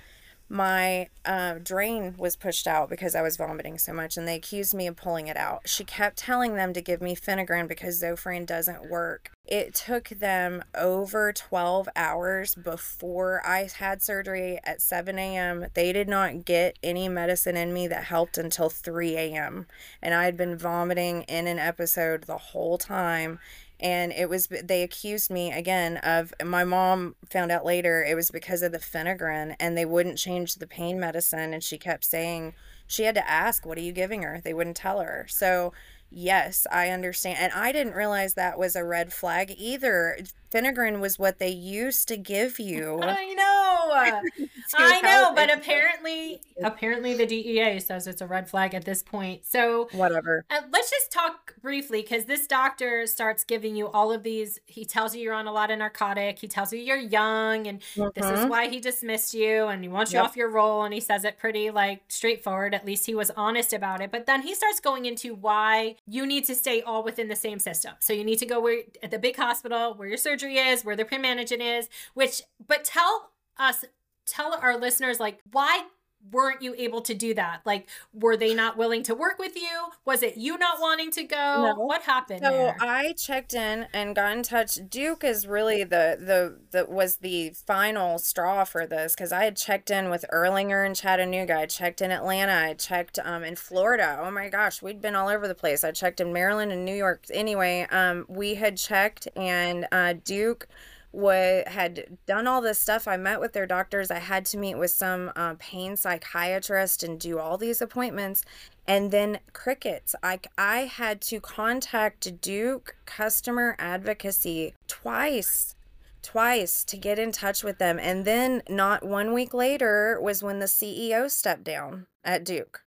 [0.48, 4.74] my uh, drain was pushed out because I was vomiting so much, and they accused
[4.74, 5.68] me of pulling it out.
[5.68, 9.32] She kept telling them to give me Phenergan because Zofran doesn't work.
[9.44, 15.66] It took them over 12 hours before I had surgery at 7 a.m.
[15.74, 19.66] They did not get any medicine in me that helped until 3 a.m.
[20.02, 23.38] And I had been vomiting in an episode the whole time
[23.80, 28.30] and it was they accused me again of my mom found out later it was
[28.30, 32.54] because of the Phenergan and they wouldn't change the pain medicine and she kept saying
[32.86, 34.40] she had to ask what are you giving her?
[34.42, 35.26] They wouldn't tell her.
[35.28, 35.72] So
[36.10, 40.18] yes i understand and i didn't realize that was a red flag either
[40.50, 44.46] Phenergan was what they used to give you I know.
[44.74, 49.44] I know, but apparently apparently the DEA says it's a red flag at this point.
[49.44, 54.22] So whatever Uh, let's just talk briefly because this doctor starts giving you all of
[54.22, 54.58] these.
[54.66, 56.38] He tells you you're on a lot of narcotic.
[56.38, 57.80] He tells you you're young, and
[58.14, 58.48] this is Mhm.
[58.48, 60.82] why he dismissed you, and he wants you off your roll.
[60.84, 62.74] And he says it pretty like straightforward.
[62.74, 64.10] At least he was honest about it.
[64.10, 67.58] But then he starts going into why you need to stay all within the same
[67.58, 67.94] system.
[67.98, 70.96] So you need to go where at the big hospital where your surgery is, where
[71.04, 71.88] pain management is.
[72.14, 73.84] Which, but tell us,
[74.26, 75.84] tell our listeners like why
[76.30, 77.60] weren't you able to do that?
[77.64, 79.88] Like, were they not willing to work with you?
[80.04, 81.36] Was it you not wanting to go?
[81.36, 81.74] No.
[81.74, 82.76] What happened So there?
[82.80, 84.78] I checked in and got in touch.
[84.88, 89.56] Duke is really the the the was the final straw for this because I had
[89.56, 91.56] checked in with Erlanger in Chattanooga.
[91.58, 92.52] I checked in Atlanta.
[92.70, 94.18] I checked um in Florida.
[94.20, 95.84] Oh my gosh, we'd been all over the place.
[95.84, 97.24] I checked in Maryland and New York.
[97.32, 100.66] Anyway, um we had checked and uh Duke
[101.12, 103.08] wa had done all this stuff.
[103.08, 104.10] I met with their doctors.
[104.10, 108.44] I had to meet with some uh, pain psychiatrist and do all these appointments.
[108.86, 110.14] And then crickets.
[110.22, 115.74] I, I had to contact Duke Customer Advocacy twice,
[116.22, 117.98] twice to get in touch with them.
[117.98, 122.82] And then, not one week later, was when the CEO stepped down at Duke.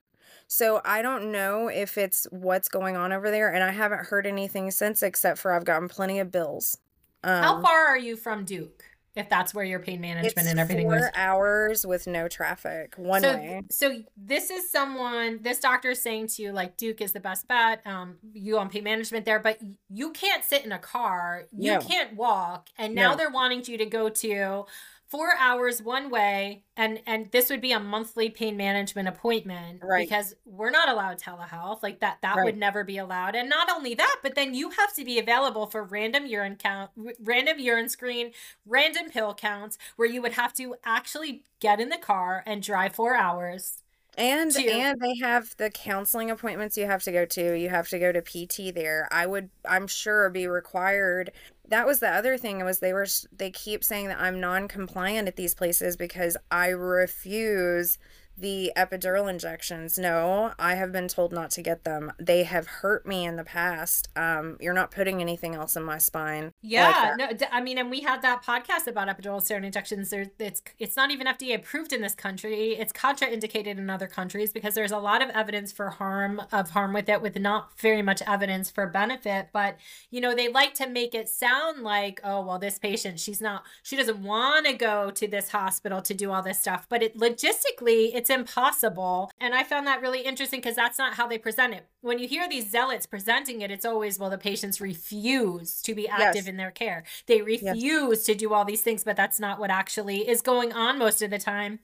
[0.48, 3.54] So I don't know if it's what's going on over there.
[3.54, 6.78] And I haven't heard anything since, except for I've gotten plenty of bills.
[7.24, 8.84] Um, How far are you from Duke?
[9.16, 11.10] If that's where your pain management and everything four was.
[11.16, 13.62] hours with no traffic, one so, way.
[13.70, 15.40] so this is someone.
[15.42, 17.86] This doctor is saying to you, like Duke is the best bet.
[17.86, 19.60] Um, you on pain management there, but
[19.90, 21.48] you can't sit in a car.
[21.52, 21.80] You No.
[21.82, 23.18] can't walk, and now No.
[23.18, 24.66] they're wanting you to go to
[25.10, 30.08] four hours one way, and and this would be a monthly pain management appointment Right.
[30.08, 32.20] because we're not allowed telehealth like that.
[32.22, 32.46] That Right.
[32.46, 33.36] would never be allowed.
[33.36, 36.92] And not only that, but then you have to be available for random urine count,
[37.04, 38.32] r- random urine screen,
[38.66, 42.94] random pill counts, where you would have to actually get in the car and drive
[42.96, 43.84] four hours.
[44.20, 47.56] And to- and they have the counseling appointments you have to go to.
[47.58, 49.08] You have to go to PT there.
[49.12, 51.32] I would I'm sure be required.
[51.70, 55.38] That was the other thing was they were they keep saying that I'm non-compliant at
[55.38, 57.98] these places because I refuse
[58.40, 59.98] the epidural injections.
[59.98, 62.12] No, I have been told not to get them.
[62.20, 64.10] They have hurt me in the past.
[64.16, 66.52] Um you're not putting anything else in my spine.
[66.62, 67.40] Yeah, that.
[67.42, 70.10] no, I mean, and we had that podcast about epidural steroid injections.
[70.10, 72.76] There, it's it's not even FDA approved in this country.
[72.76, 76.94] It's contraindicated in other countries because there's a lot of evidence for harm of harm
[76.94, 79.50] with it, with not very much evidence for benefit.
[79.52, 79.78] But
[80.10, 83.64] you know, they like to make it sound like, oh, well, this patient, she's not,
[83.84, 86.86] she doesn't want to go to this hospital to do all this stuff.
[86.90, 89.32] But it logistically, it's impossible.
[89.40, 91.86] And I found that really interesting because that's not how they present it.
[92.02, 96.08] When you hear these zealots presenting it, it's always, well, the patients refuse to be
[96.08, 96.48] active Yes.
[96.48, 97.04] in their care.
[97.28, 100.98] They refuse to do all these things, but that's not what actually is going on
[100.98, 101.80] most of the time.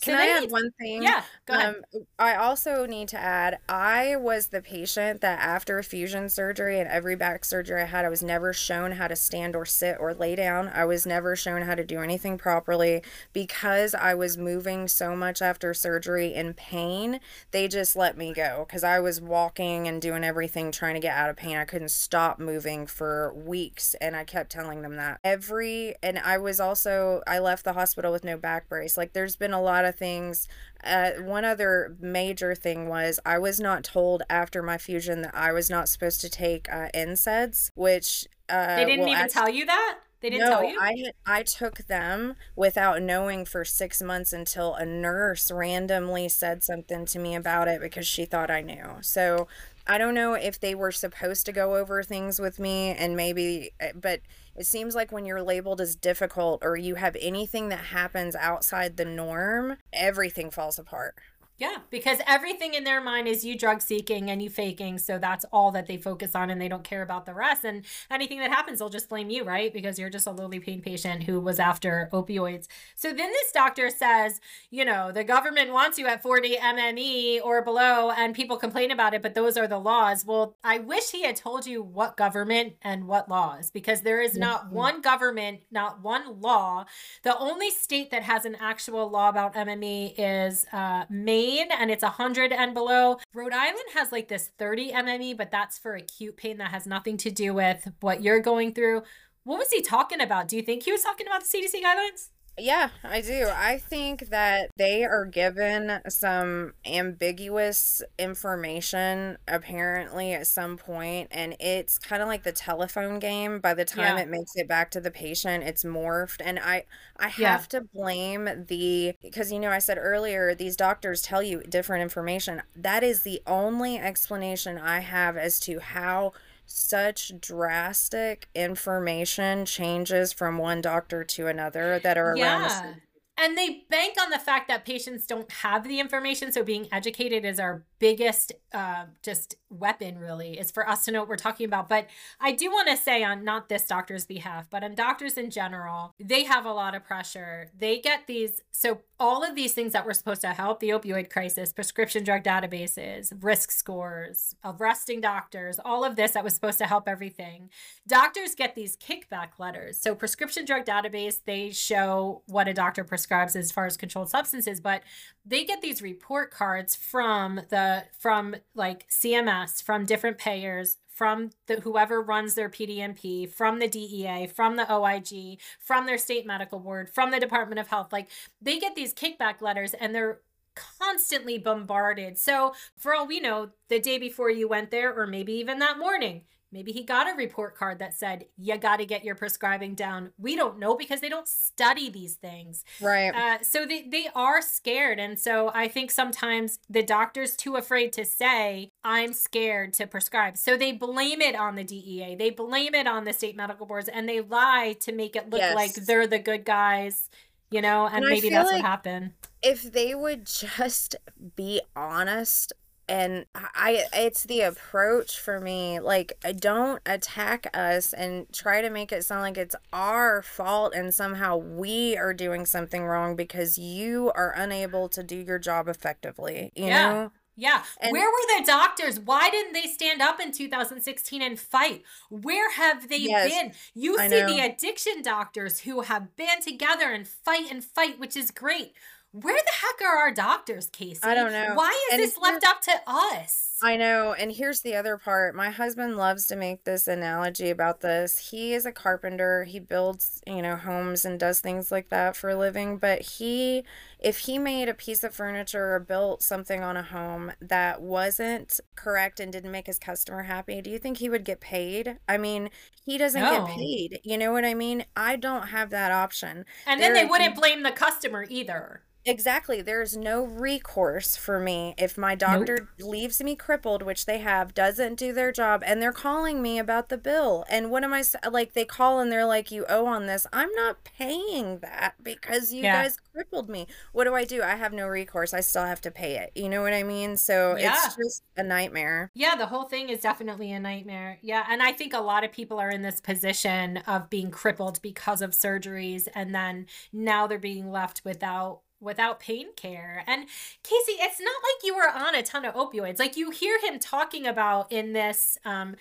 [0.00, 1.02] Can I add one thing?
[1.02, 1.74] Yeah, go ahead.
[1.94, 6.88] Um, I also need to add I was the patient that after fusion surgery and
[6.88, 10.14] every back surgery I had, I was never shown how to stand or sit or
[10.14, 10.68] lay down.
[10.68, 15.42] I was never shown how to do anything properly because I was moving so much
[15.42, 17.20] after surgery in pain.
[17.50, 21.16] They just let me go because I was walking and doing everything trying to get
[21.16, 21.56] out of pain.
[21.56, 25.20] I couldn't stop moving for weeks and I kept telling them that.
[25.24, 28.96] Every, and I was also, I left the hospital with no back brace.
[28.96, 30.48] Like there's been a lot of things.
[30.82, 35.52] Uh, one other major thing was I was not told after my fusion that I
[35.52, 39.48] was not supposed to take uh, NSAIDs, which uh, they didn't will even act- tell
[39.48, 39.98] you that.
[40.20, 40.78] They didn't no, tell you.
[40.80, 47.06] I I took them without knowing for six months until a nurse randomly said something
[47.06, 48.98] to me about it because she thought I knew.
[49.00, 49.48] So
[49.90, 53.72] I don't know if they were supposed to go over things with me and maybe,
[53.80, 54.20] eh, but
[54.54, 58.96] it seems like when you're labeled as difficult or you have anything that happens outside
[58.96, 61.16] the norm, everything falls apart.
[61.60, 64.96] Yeah, because everything in their mind is you drug seeking and you faking.
[64.96, 67.66] So that's all that they focus on and they don't care about the rest.
[67.66, 69.70] And anything that happens, they'll just blame you, right?
[69.70, 72.66] Because you're just a lowly pain patient who was after opioids.
[72.96, 74.40] So then this doctor says,
[74.70, 79.12] you know, the government wants you at 40 MME or below and people complain about
[79.12, 80.24] it, but those are the laws.
[80.24, 84.34] Well, I wish he had told you what government and what laws because there is
[84.34, 86.86] not one government, not one law.
[87.22, 92.02] The only state that has an actual law about MME is uh, Maine and it's
[92.02, 93.18] 100 and below.
[93.34, 97.16] Rhode Island has like this 30 MME, but that's for acute pain that has nothing
[97.18, 99.02] to do with what you're going through.
[99.44, 100.48] What was he talking about?
[100.48, 102.28] Do you think he was talking about the CDC guidelines?
[102.62, 103.48] Yeah, I do.
[103.50, 111.98] I think that they are given some ambiguous information apparently at some point, and it's
[111.98, 113.60] kind of like the telephone game.
[113.60, 114.18] By the time Yeah.
[114.18, 116.42] it makes it back to the patient, it's morphed.
[116.44, 116.84] And I
[117.16, 117.60] I Yeah.
[117.60, 122.02] have to blame the because you know I said earlier these doctors tell you different
[122.02, 122.62] information.
[122.76, 126.32] That is the only explanation I have as to how
[126.70, 133.02] such drastic information changes from one doctor to another that are around the same
[133.36, 136.52] And they bank on the fact that patients don't have the information.
[136.52, 141.20] So being educated is our biggest uh, just weapon, really, is for us to know
[141.20, 141.88] what we're talking about.
[141.88, 142.08] But
[142.40, 146.14] I do want to say, on not this doctor's behalf, but on doctors in general,
[146.18, 147.70] they have a lot of pressure.
[147.78, 148.62] They get these.
[148.72, 152.42] So all of these things that were supposed to help the opioid crisis, prescription drug
[152.42, 157.68] databases, risk scores, arresting doctors, all of this that was supposed to help everything.
[158.08, 159.98] Doctors get these kickback letters.
[160.00, 164.80] So prescription drug database, they show what a doctor prescribes as far as controlled substances,
[164.80, 165.02] but
[165.50, 171.80] they get these report cards from the from like CMS, from different payers, from the
[171.80, 177.10] whoever runs their PDMP, from the DEA, from the OIG, from their state medical board,
[177.10, 178.12] from the Department of Health.
[178.12, 178.28] Like
[178.62, 180.38] they get these kickback letters and they're
[180.76, 182.38] constantly bombarded.
[182.38, 185.98] So, for all we know, the day before you went there, or maybe even that
[185.98, 186.42] morning,
[186.72, 190.30] maybe he got a report card that said, You got to get your prescribing down.
[190.38, 192.84] We don't know because they don't study these things.
[193.00, 195.18] right Uh, so they, they are scared.
[195.18, 200.56] And so I think sometimes the doctor's too afraid to say, I'm scared to prescribe.
[200.56, 204.08] So they blame it on the DEA, they blame it on the state medical boards,
[204.08, 205.74] and they lie to make it look Yes.
[205.74, 207.28] like they're the good guys,
[207.70, 209.32] you know, and, And maybe that's like- what happened.
[209.62, 211.16] if they would just
[211.56, 212.72] be honest
[213.10, 219.12] and I it's the approach for me like don't attack us and try to make
[219.12, 224.32] it sound like it's our fault and somehow we are doing something wrong because you
[224.34, 227.12] are unable to do your job effectively you Yeah.
[227.12, 227.82] know Yeah.
[228.00, 229.20] And- Where were the doctors?
[229.20, 232.04] Why didn't they stand up in 2016 and fight?
[232.30, 233.72] Where have they Yes, been?
[233.92, 234.46] You I see know.
[234.46, 238.94] the addiction doctors who have been together and fight and fight, which is great.
[239.32, 241.20] Where the heck are our doctors, Kacey?
[241.22, 241.72] I don't know.
[241.74, 243.69] Why is And this left up to us?
[243.82, 244.34] I know.
[244.34, 245.54] And here's the other part.
[245.54, 248.50] My husband loves to make this analogy about this.
[248.50, 249.64] He is a carpenter.
[249.64, 252.98] He builds, you know, homes and does things like that for a living.
[252.98, 253.84] But he,
[254.18, 258.80] if he made a piece of furniture or built something on a home that wasn't
[258.96, 262.18] correct and didn't make his customer happy, do you think he would get paid?
[262.28, 262.68] I mean,
[263.06, 263.64] he doesn't No.
[263.66, 264.20] get paid.
[264.24, 265.06] You know what I mean?
[265.16, 266.66] I don't have that option.
[266.86, 269.02] and then There- they wouldn't blame the customer either.
[269.26, 269.82] Exactly.
[269.82, 275.14] There's no recourse for me if my doctor leaves me crippled, which they have, doesn't
[275.14, 277.64] do their job, and they're calling me about the bill.
[277.70, 278.72] And what am I like?
[278.72, 282.82] They call and they're like, "You owe on this." I'm not paying that because you
[282.82, 283.02] Yeah.
[283.04, 283.86] guys crippled me.
[284.10, 284.60] What do I do?
[284.60, 285.54] I have no recourse.
[285.54, 286.50] I still have to pay it.
[286.56, 287.36] You know what I mean?
[287.36, 287.94] So Yeah.
[288.06, 289.30] it's just a nightmare.
[289.34, 291.38] Yeah, the whole thing is definitely a nightmare.
[291.40, 295.00] Yeah, and I think a lot of people are in this position of being crippled
[295.00, 300.24] because of surgeries and then now they're being left without without pain care.
[300.26, 300.44] And
[300.84, 303.18] Kacey, it's not like you were on a ton of opioids.
[303.18, 305.96] Like you hear him talking about in this um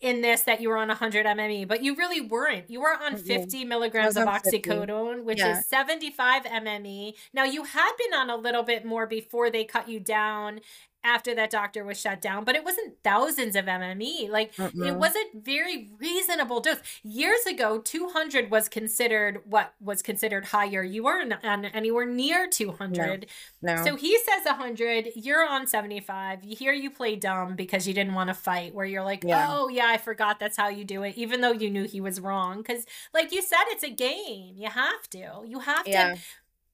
[0.00, 2.70] in this that you were on 100 MME, but you really weren't.
[2.70, 5.58] You were on 50 milligrams of oxycodone, which yeah.
[5.58, 7.14] is 75 MME.
[7.34, 10.60] Now, you had been on a little bit more before they cut you down
[11.02, 14.28] after that doctor was shut down, but it wasn't thousands of MME.
[14.28, 14.84] Like uh-uh.
[14.84, 16.78] it was a very reasonable dose.
[17.02, 20.82] Years ago, 200 was considered what was considered higher.
[20.82, 23.26] You weren't on anywhere near 200.
[23.62, 23.76] No.
[23.76, 23.84] no.
[23.84, 26.44] So he says 100, you're on 75.
[26.44, 29.46] You hear you play dumb because you didn't want to fight where you're like, yeah.
[29.48, 32.20] "Oh, yeah, I forgot that's how you do it," even though you knew he was
[32.20, 32.84] wrong cuz
[33.14, 34.54] like you said it's a game.
[34.56, 35.42] You have to.
[35.46, 36.14] You have yeah.
[36.14, 36.20] to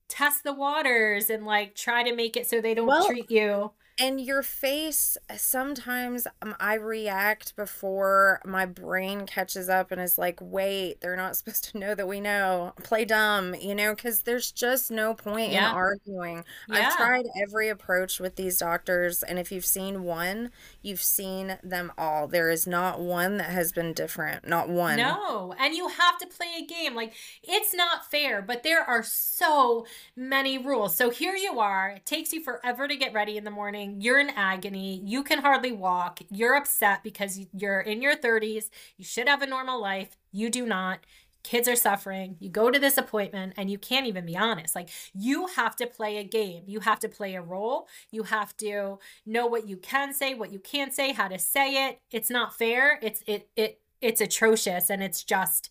[0.08, 3.72] test the waters and like try to make it so they don't well, treat you
[3.98, 10.38] and your face sometimes um, i react before my brain catches up and is like
[10.40, 12.72] wait they're not supposed to know that we know.
[12.82, 15.70] Play dumb you know because there's just no point yeah.
[15.70, 16.88] in arguing yeah.
[16.88, 20.50] i've tried every approach with these doctors and if you've seen one
[20.82, 22.28] you've seen them all.
[22.28, 24.96] There is not one that has been different not one.
[24.96, 29.02] No and you have to play a game like it's not fair but there are
[29.02, 30.94] so many rules.
[30.96, 34.18] So here you are it takes you forever to get ready in the morning you're
[34.18, 39.28] in agony, you can hardly walk, you're upset because you're in your 30s, you should
[39.28, 41.00] have a normal life, you do not.
[41.42, 42.36] Kids are suffering.
[42.40, 44.74] You go to this appointment and you can't even be honest.
[44.74, 46.64] Like, you have to play a game.
[46.66, 47.86] You have to play a role.
[48.10, 51.86] You have to know what you can say, what you can't say, how to say
[51.86, 52.00] it.
[52.10, 52.98] It's not fair.
[53.00, 55.70] It's, it, it, it's atrocious and it's just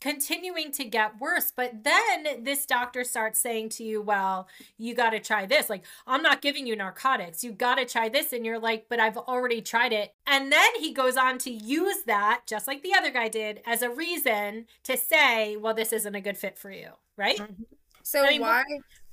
[0.00, 1.52] continuing to get worse.
[1.54, 5.68] But then this doctor starts saying to you, well, you got to try this.
[5.68, 7.42] Like, I'm not giving you narcotics.
[7.42, 8.32] You got to try this.
[8.32, 10.14] And you're like, but I've already tried it.
[10.26, 13.82] And then he goes on to use that, just like the other guy did, as
[13.82, 16.90] a reason to say, well, this isn't a good fit for you.
[17.16, 17.38] Right.
[17.38, 17.64] Mm-hmm.
[18.02, 18.64] So I mean, why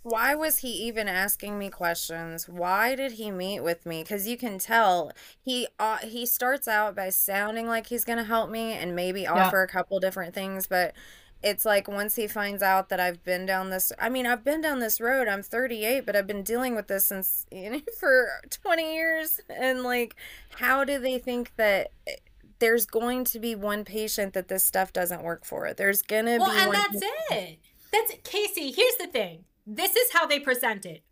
[0.06, 2.47] why was he even asking me questions?
[2.47, 4.03] Why did he meet with me?
[4.03, 8.51] Because you can tell he uh, he starts out by sounding like he's gonna help
[8.51, 9.34] me and maybe yeah.
[9.34, 10.93] offer a couple different things but
[11.41, 14.62] it's like once he finds out that I've been down this I mean I've been
[14.62, 18.28] down this road I'm 38 but I've been dealing with this since you know for
[18.51, 19.41] 20 years.
[19.49, 20.16] And like
[20.60, 22.18] how do they think that eh,
[22.60, 25.74] there's going to be one patient that this stuff doesn't work for?
[25.74, 27.49] There's gonna well, be Well, and that's patient.
[27.49, 27.60] it.
[27.91, 31.03] That's Kacey here's the thing this is how they present it.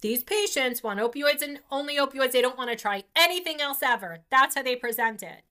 [0.00, 2.32] These patients want opioids and only opioids.
[2.32, 4.20] They don't want to try anything else ever.
[4.30, 5.42] That's how they present it.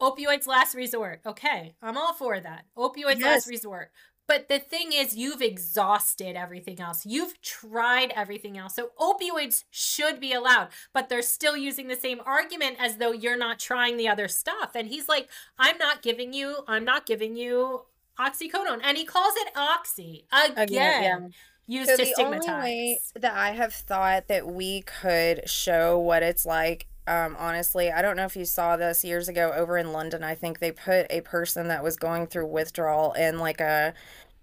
[0.00, 1.20] Opioids last resort.
[1.26, 2.66] Okay, I'm all for that.
[2.76, 3.22] Opioids yes.
[3.22, 3.90] last resort.
[4.28, 7.06] But the thing is, you've exhausted everything else.
[7.06, 8.74] You've tried everything else.
[8.74, 13.36] So opioids should be allowed, but they're still using the same argument as though you're
[13.36, 14.72] not trying the other stuff.
[14.74, 17.82] And he's like, I'm not giving you, I'm not giving you
[18.18, 18.80] oxycodone.
[18.82, 20.58] And he calls it oxy again.
[20.58, 21.28] again yeah
[21.66, 22.48] used so to the stigmatize.
[22.48, 27.92] Only way that I have thought that we could show what it's like um, honestly,
[27.92, 30.24] I don't know if you saw this years ago over in London.
[30.24, 33.94] I think they put a person that was going through withdrawal in like a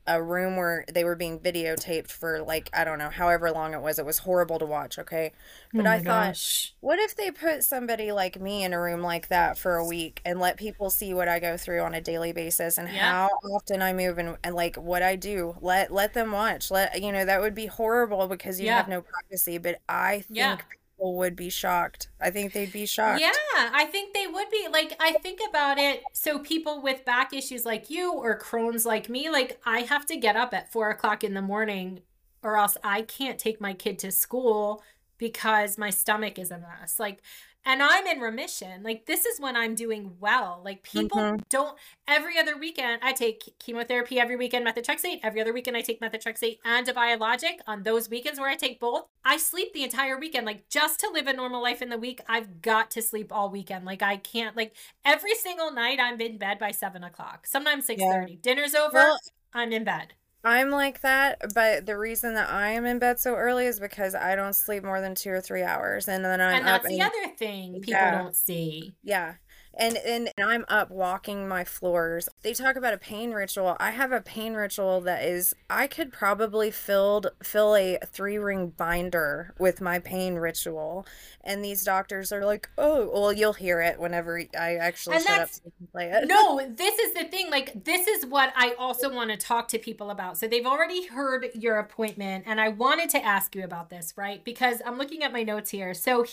[0.06, 3.82] a room where they were being videotaped for like I don't know however long it
[3.82, 4.00] was.
[4.00, 5.00] It was horrible to watch.
[5.00, 6.74] Okay, oh but oh I thought, gosh.
[6.82, 10.22] what if they put somebody like me in a room like that for a week
[10.26, 13.12] and let people see what I go through on a daily basis and yeah.
[13.12, 15.56] how often I move and, and like what I do.
[15.62, 16.70] Let let them watch.
[16.70, 18.78] Let you know that would be horrible because you yeah.
[18.78, 19.58] have no privacy.
[19.58, 20.38] But I think.
[20.38, 20.58] Yeah
[21.04, 22.08] people would be shocked.
[22.22, 23.20] I think they'd be shocked.
[23.20, 24.68] Yeah, I think they would be.
[24.72, 26.02] Like, I think about it.
[26.14, 30.16] So, people with back issues like you or Crohn's like me, like, I have to
[30.16, 32.02] get up at four o'clock in the morning
[32.42, 34.82] or else I can't take my kid to school
[35.18, 37.00] because my stomach is a mess.
[37.00, 37.22] Like,
[37.66, 38.84] and I'm in remission.
[38.84, 40.62] Like this is when I'm doing well.
[40.64, 41.44] Like people mm-hmm.
[41.50, 46.02] don't every other weekend I take chemotherapy every weekend methotrexate, every other weekend I take
[46.02, 47.62] methotrexate and a biologic.
[47.68, 50.46] On those weekends where I take both, I sleep the entire weekend.
[50.46, 53.50] Like just to live a normal life in the week, I've got to sleep all
[53.50, 53.86] weekend.
[53.86, 58.02] Like I can't like every single night I'm in bed by seven o'clock, sometimes six
[58.02, 58.34] thirty.
[58.34, 58.40] Yeah.
[58.42, 59.20] Dinner's over, well,
[59.54, 60.14] I'm in bed.
[60.46, 64.14] I'm like that, but the reason that I am in bed so early is because
[64.14, 67.02] I don't sleep more than two or three hours, and then I'm and that's the
[67.02, 68.22] other thing people yeah.
[68.22, 68.94] don't see.
[69.04, 69.36] Yeah,
[69.78, 72.30] and, and and I'm up walking my floors.
[72.42, 73.76] They talk about a pain ritual.
[73.80, 78.70] I have a pain ritual that is I could probably filled fill a three ring
[78.70, 81.06] binder with my pain ritual.
[81.44, 85.42] And these doctors are like, oh, well, you'll hear it whenever I actually and shut
[85.42, 85.62] up so
[85.92, 86.28] play it.
[86.28, 87.50] No, this is the thing.
[87.52, 90.38] Like, this is what I also want to talk to people about.
[90.38, 94.44] So they've already heard your appointment, and I wanted to ask you about this, right?
[94.44, 95.94] Because I'm looking at my notes here.
[95.94, 96.26] So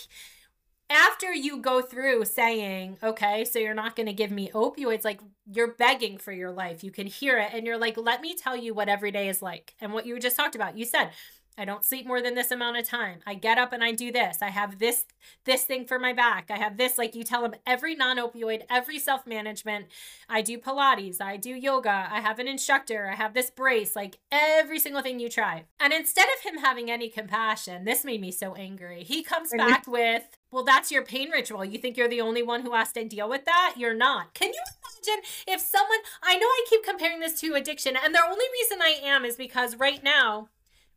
[0.91, 5.21] after you go through saying, okay, so you're not going to give me opioids, like
[5.51, 6.83] you're begging for your life.
[6.83, 7.51] You can hear it.
[7.53, 9.75] And you're like, let me tell you what every day is like.
[9.79, 10.77] And what you just talked about.
[10.77, 11.11] You said,
[11.57, 13.19] I don't sleep more than this amount of time.
[13.27, 14.37] I get up and I do this.
[14.41, 15.05] I have this
[15.45, 16.49] this thing for my back.
[16.49, 19.85] I have this like you tell them every non-opioid, every self-management.
[20.29, 24.17] I do pilates, I do yoga, I have an instructor, I have this brace, like
[24.31, 25.65] every single thing you try.
[25.79, 29.03] And instead of him having any compassion, this made me so angry.
[29.03, 31.65] He comes back with, "Well, that's your pain ritual.
[31.65, 33.75] You think you're the only one who has to deal with that?
[33.77, 34.63] You're not." Can you
[35.05, 38.81] imagine if someone I know I keep comparing this to addiction and the only reason
[38.81, 40.49] I am is because right now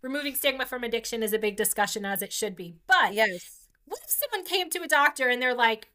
[0.04, 2.76] removing stigma from addiction is a big discussion as it should be.
[2.86, 3.66] But yes.
[3.86, 5.88] What if someone came to a doctor and they're like,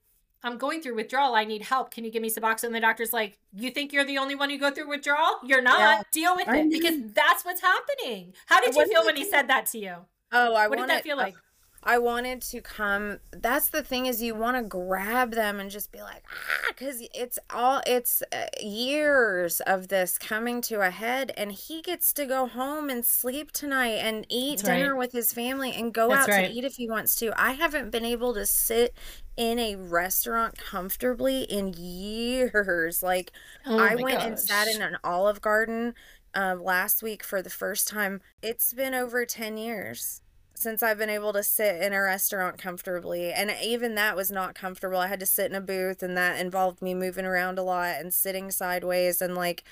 [0.43, 1.35] I'm going through withdrawal.
[1.35, 1.91] I need help.
[1.91, 2.65] Can you give me Suboxone?
[2.65, 5.39] And the doctor's like, You think you're the only one who go through withdrawal?
[5.43, 5.79] You're not.
[5.79, 6.01] Yeah.
[6.11, 8.33] Deal with it because that's what's happening.
[8.45, 9.95] How did you feel when he said that to you?
[10.31, 11.35] Oh, I what did that feel like?
[11.83, 13.19] I wanted to come.
[13.31, 17.01] That's the thing is you want to grab them and just be like, ah, because
[17.13, 22.25] it's all it's uh, years of this coming to a head, and he gets to
[22.25, 24.99] go home and sleep tonight and eat That's dinner right.
[24.99, 26.47] with his family and go That's out right.
[26.47, 27.31] to eat if he wants to.
[27.39, 28.93] I haven't been able to sit
[29.37, 33.01] in a restaurant comfortably in years.
[33.01, 33.31] Like
[33.65, 34.27] oh I went gosh.
[34.27, 35.93] and sat in an Olive Garden
[36.33, 38.21] um, last week for the first time.
[38.41, 40.21] It's been over ten years
[40.59, 43.31] since I've been able to sit in a restaurant comfortably.
[43.31, 44.97] And even that was not comfortable.
[44.97, 47.95] I had to sit in a booth, and that involved me moving around a lot
[47.97, 49.21] and sitting sideways.
[49.21, 49.63] And like,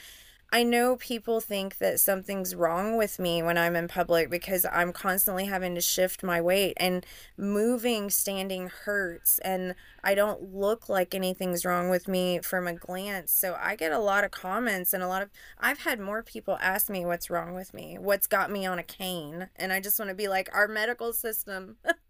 [0.49, 4.93] I know people think that something's wrong with me when I'm in public because I'm
[4.93, 9.75] constantly having to shift my weight and moving standing hurts and
[10.05, 13.33] I don't look like anything's wrong with me from a glance.
[13.33, 15.29] So I get a lot of comments and a lot of
[15.59, 18.83] I've had more people ask me what's wrong with me, what's got me on a
[18.83, 21.75] cane, and I just want to be like our medical system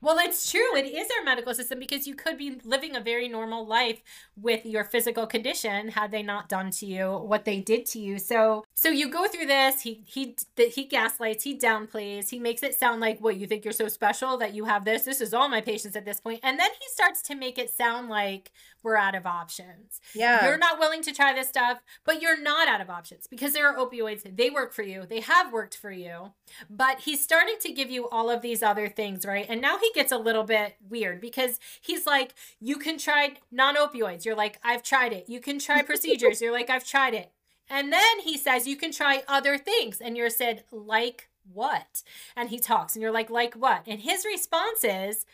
[0.00, 0.76] Well, it's true.
[0.76, 4.00] It is our medical system because you could be living a very normal life
[4.34, 8.18] with your physical condition had they not done to you what they did to you.
[8.18, 9.82] So, so you go through this.
[9.82, 11.44] He he he gaslights.
[11.44, 12.30] He downplays.
[12.30, 15.02] He makes it sound like what you think you're so special that you have this.
[15.02, 16.30] This is all my patients at this point.
[16.30, 20.00] point, and then he starts to make it sound like we're out of options.
[20.14, 23.52] Yeah, you're not willing to try this stuff, but you're not out of options because
[23.52, 24.36] there are opioids.
[24.36, 25.04] They work for you.
[25.08, 26.32] They have worked for you.
[26.68, 29.46] But he's starting to give you all of these other things, right?
[29.48, 33.76] And now he gets a little bit weird because he's like, you can try non
[33.76, 34.24] opioids.
[34.24, 35.28] You're like, I've tried it.
[35.28, 36.40] You can try procedures.
[36.40, 37.30] You're like, I've tried it.
[37.68, 40.00] And then he says, you can try other things.
[40.00, 42.02] And you're said, like what?
[42.36, 43.82] And he talks, and you're like, like what?
[43.86, 45.24] And his response is,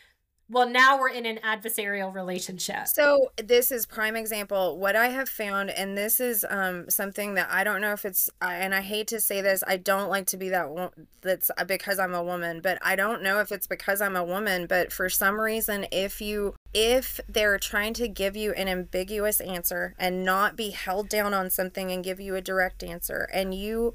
[0.49, 2.87] well now we're in an adversarial relationship.
[2.87, 4.77] So this is prime example.
[4.77, 8.29] What i have found and this is um something that i don't know if it's
[8.41, 10.91] and i hate to say this i don't like to be that
[11.21, 14.23] that's uh, because i'm a woman but i don't know if it's because i'm a
[14.23, 19.39] woman but for some reason if you if they're trying to give you an ambiguous
[19.41, 23.53] answer and not be held down on something and give you a direct answer and
[23.53, 23.93] you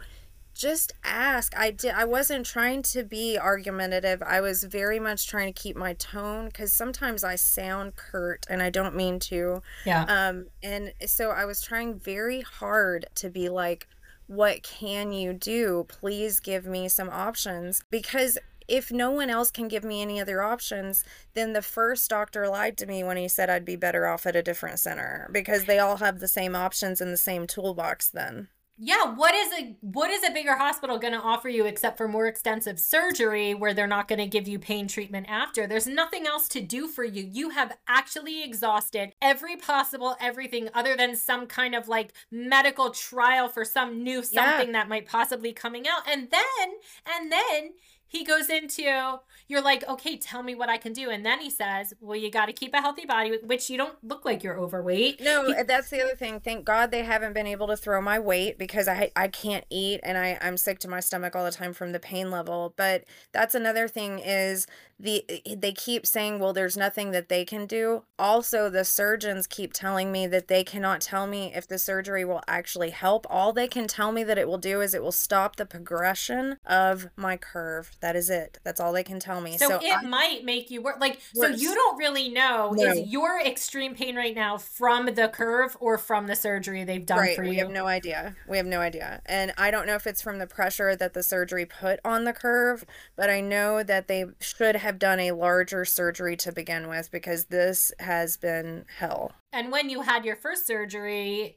[0.55, 1.57] just ask.
[1.57, 4.23] I did i wasn't trying to be argumentative.
[4.23, 8.63] I was very much trying to keep my tone because sometimes i sound curt and
[8.63, 9.63] i don't mean to.
[9.85, 10.05] Yeah.
[10.05, 13.89] Um and so i was trying very hard to be like
[14.29, 15.85] what can you do?
[15.89, 17.83] Please give me some options.
[17.91, 22.49] Because if no one else can give me any other options, then the first doctor
[22.49, 25.65] lied to me when he said I'd be better off at a different center because
[25.65, 28.49] they all have the same options in the same toolbox then
[28.79, 32.09] yeah what is a what is a bigger hospital going to offer you except for
[32.09, 35.67] more extensive surgery where they're not going to give you pain treatment after?
[35.67, 37.29] There's nothing else to do for you.
[37.31, 43.49] You have actually exhausted every possible everything other than some kind of like medical trial
[43.49, 44.73] for some new something yeah.
[44.73, 46.09] that might possibly coming out.
[46.09, 46.69] And then
[47.07, 47.71] and then
[48.13, 51.11] he goes into you're like okay tell me what i can do.
[51.11, 53.97] And then he says well you got to keep a healthy body which you don't
[54.05, 55.21] look like you're overweight.
[55.21, 56.39] No he, that's the other thing.
[56.39, 60.01] Thank god they haven't been able to throw my weight because i i can't eat
[60.03, 62.75] and i i'm sick to my stomach all the time from the pain level.
[62.77, 64.67] But that's another thing is
[65.01, 68.05] the eh, they keep saying well there's nothing that they can do.
[68.19, 72.43] Also the surgeons keep telling me that they cannot tell me if the surgery will
[72.47, 73.27] actually help.
[73.31, 76.59] All they can tell me that it will do is it will stop the progression
[76.67, 79.93] of my curve that is it that's all they can tell me so, so it
[79.93, 81.59] I, might make you work like worse.
[81.59, 82.85] so you don't really know no.
[82.85, 87.19] is your extreme pain right now from the curve or from the surgery they've done
[87.19, 89.97] right, for you we have no idea we have no idea and i don't know
[89.97, 92.85] if it's from the pressure that the surgery put on the curve
[93.17, 97.11] but i know that they should have have done a larger surgery to begin with
[97.11, 99.33] because this has been hell.
[99.53, 101.57] And when you had your first surgery,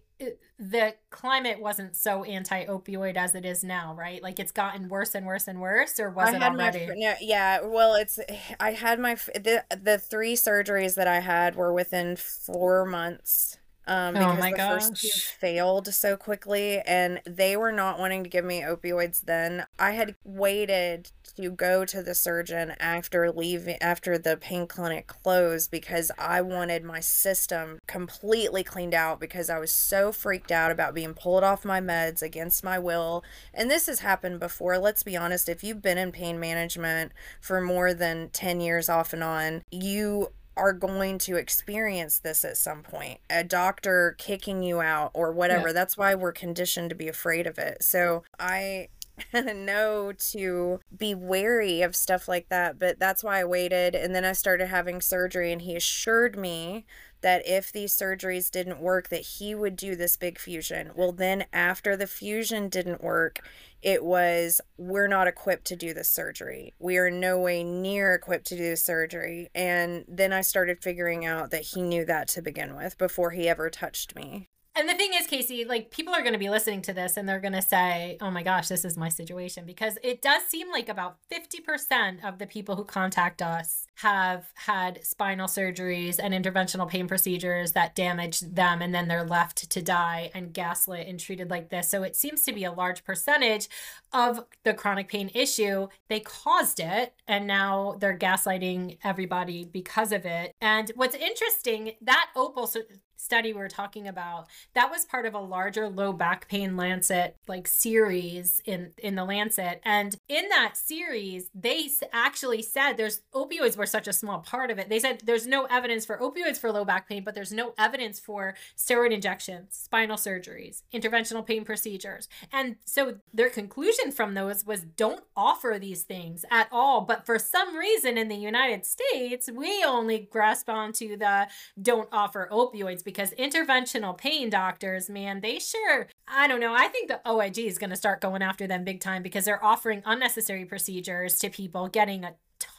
[0.57, 4.23] the climate wasn't so anti-opioid as it is now, right?
[4.23, 6.87] Like it's gotten worse and worse and worse, or was I it already?
[6.87, 8.19] My, no, yeah, well, it's
[8.59, 13.57] I had my the the three surgeries that I had were within four months
[13.87, 15.35] um, Oh because my the first two gosh.
[15.39, 19.21] failed so quickly, and they were not wanting to give me opioids.
[19.21, 25.07] Then I had waited to go to the surgeon after leaving after the pain clinic
[25.07, 30.71] closed because I wanted my system completely cleaned out because I was so freaked out
[30.71, 33.23] about being pulled off my meds against my will.
[33.53, 34.77] And this has happened before.
[34.77, 37.11] Let's be honest, if you've been in pain management
[37.41, 42.57] for more than 10 years off and on, you are going to experience this at
[42.57, 43.19] some point.
[43.29, 45.67] A doctor kicking you out or whatever.
[45.67, 45.73] Yeah.
[45.73, 47.83] That's why we're conditioned to be afraid of it.
[47.83, 48.89] So I
[49.33, 53.95] know to be wary of stuff like that, but that's why I waited.
[53.95, 56.85] And then I started having surgery, and he assured me
[57.21, 60.91] that if these surgeries didn't work, that he would do this big fusion.
[60.95, 63.39] Well, then after the fusion didn't work,
[63.81, 66.73] it was we're not equipped to do this surgery.
[66.79, 69.49] We are no way near equipped to do the surgery.
[69.55, 73.49] And then I started figuring out that he knew that to begin with before he
[73.49, 74.49] ever touched me.
[74.77, 77.27] And the thing is, Kacey, like people are going to be listening to this and
[77.27, 79.65] they're going to say, oh my gosh, this is my situation.
[79.65, 85.05] Because it does seem like about 50% of the people who contact us have had
[85.05, 90.29] spinal surgeries and interventional pain procedures that damage them and then they're left to die
[90.33, 91.89] and gaslit and treated like this.
[91.89, 93.69] So it seems to be a large percentage
[94.11, 95.87] of the chronic pain issue.
[96.09, 100.53] They caused it and now they're gaslighting everybody because of it.
[100.59, 102.69] And what's interesting, that Opal
[103.17, 107.37] study we we're talking about, that was part of a larger low back pain Lancet
[107.47, 109.81] like series in in the Lancet.
[109.83, 114.79] And in that series, they actually said there's opioids were such a small part of
[114.79, 114.89] it.
[114.89, 118.19] They said there's no evidence for opioids for low back pain, but there's no evidence
[118.19, 122.27] for steroid injections, spinal surgeries, interventional pain procedures.
[122.51, 127.01] And so their conclusion from those was don't offer these things at all.
[127.01, 131.47] But for some reason in the United States, we only grasp onto the
[131.81, 136.73] don't offer opioids because interventional pain doctors, man, they sure, I don't know.
[136.75, 139.63] I think the OIG is going to start going after them big time because they're
[139.63, 142.33] offering unnecessary procedures to people, getting a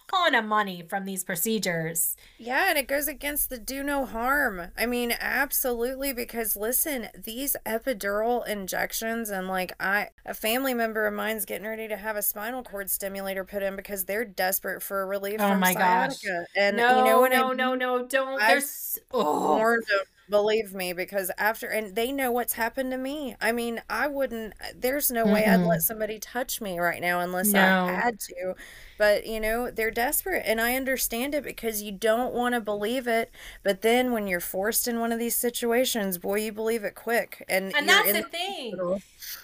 [0.08, 2.16] ton of money from these procedures.
[2.38, 4.68] Yeah, and it goes against the do no harm.
[4.76, 11.14] I mean, absolutely because listen, these epidural injections and like I a family member of
[11.14, 15.06] mine's getting ready to have a spinal cord stimulator put in because they're desperate for
[15.06, 16.18] relief Oh from my gosh.
[16.20, 16.46] sciatica.
[16.56, 18.40] And no, you know what no, I no, no, don't.
[18.40, 22.98] I've There's, oh, warned them, believe me, because after and they know what's happened to
[22.98, 23.36] me.
[23.40, 24.54] I mean, I wouldn't.
[24.74, 27.60] There's no way I'd let somebody touch me right now unless No.
[27.88, 28.54] I had to.
[28.98, 33.06] But you know, they're desperate, and I understand it because you don't want to believe
[33.06, 33.30] it.
[33.62, 37.44] But then when you're forced in one of these situations, boy, you believe it quick.
[37.48, 38.70] And And that's in the thing.
[38.72, 39.02] hospital.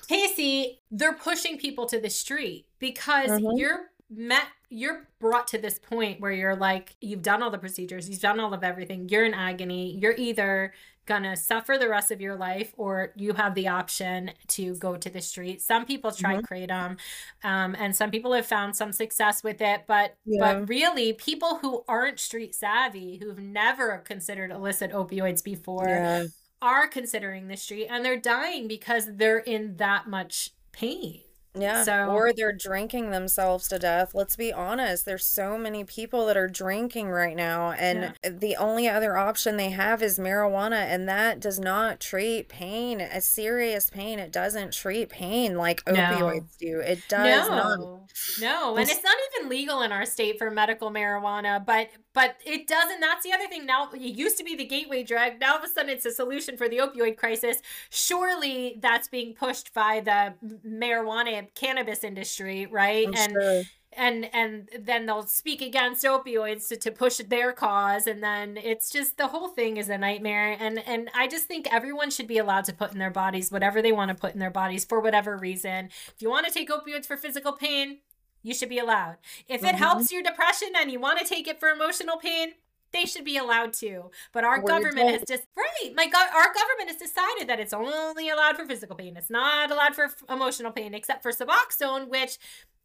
[0.08, 3.56] Kacey, they're pushing people to the street because Mhm.
[3.56, 8.08] you're met you're brought to this point where you're like you've done all the procedures,
[8.08, 10.72] you've done all of everything, you're in agony, you're either
[11.04, 15.10] gonna suffer the rest of your life or you have the option to go to
[15.10, 15.60] the street.
[15.60, 16.96] Some people try kratom
[17.42, 20.38] um, and some people have found some success with it, but Yeah.
[20.54, 26.24] but really people who aren't street savvy, who've never considered illicit opioids before, Yeah.
[26.62, 31.20] are considering the street and they're dying because they're in that much pain.
[31.54, 31.82] Yeah.
[31.82, 34.14] So- or they're drinking themselves to death.
[34.14, 35.04] Let's be honest.
[35.04, 39.68] There's so many people that are drinking right now, and the only other option they
[39.70, 44.18] have is marijuana, and that does not treat pain, a serious pain.
[44.18, 45.92] It doesn't treat pain like No.
[45.94, 46.80] opioids do.
[46.80, 47.78] It does not.
[47.78, 48.06] no,
[48.40, 52.66] no, and it's not even legal in our state for medical marijuana, but but it
[52.66, 53.00] doesn't.
[53.00, 53.64] That's the other thing.
[53.64, 55.40] Now it used to be the gateway drug.
[55.40, 57.56] Now all of a sudden it's a solution for the opioid crisis.
[57.90, 60.34] Surely that's being pushed by the
[60.66, 63.06] marijuana cannabis industry, right?
[63.08, 63.62] I'm and sure.
[63.94, 68.90] and and then they'll speak against opioids to, to push their cause and then it's
[68.90, 72.38] just the whole thing is a nightmare and and i just think everyone should be
[72.38, 74.98] allowed to put in their bodies whatever they want to put in their bodies for
[75.00, 77.98] whatever reason if you want to take opioids for physical pain
[78.42, 79.16] you should be allowed
[79.46, 79.78] if it Mhm.
[79.78, 82.54] helps your depression and you want to take it for emotional pain
[82.92, 86.52] they should be allowed to but our We're government has just right my god our
[86.54, 89.16] government has decided that it's only allowed for physical pain.
[89.16, 92.38] It's not allowed for f- emotional pain except for suboxone which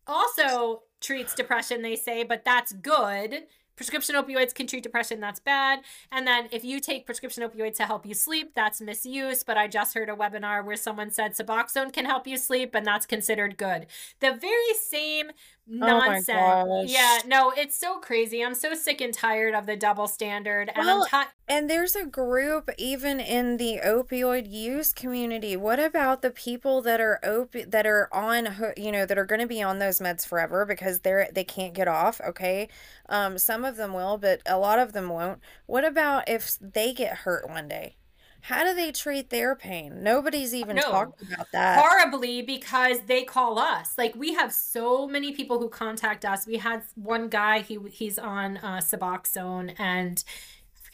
[0.06, 3.44] also treats depression they say but that's good.
[3.76, 5.82] Prescription opioids can treat depression that's bad.
[6.12, 9.68] And then if you take prescription opioids to help you sleep that's misuse but i
[9.68, 13.58] just heard a webinar where someone said suboxone can help you sleep and that's considered
[13.58, 13.86] good.
[14.20, 15.32] The very same
[15.68, 16.90] nonsense gosh.
[16.90, 20.86] yeah no it's so crazy i'm so sick and tired of the double standard and
[20.86, 21.08] Well,
[21.50, 25.56] And there's a group even in the opioid use community.
[25.56, 29.40] What about the people that are opi- that are on you know that are going
[29.42, 32.68] to be on those meds forever because they're they can't get off, okay?
[33.08, 35.40] Um some of them will, but a lot of them won't.
[35.66, 37.96] What about if they get hurt one day?
[38.42, 40.04] How do they treat their pain?
[40.04, 40.82] Nobody's even No.
[40.84, 41.80] talked about that.
[41.80, 43.98] horribly because they call us.
[43.98, 46.48] Like we have so many people who contact us.
[46.48, 47.60] We had one guy.
[47.60, 50.24] He he's on uh, Suboxone and.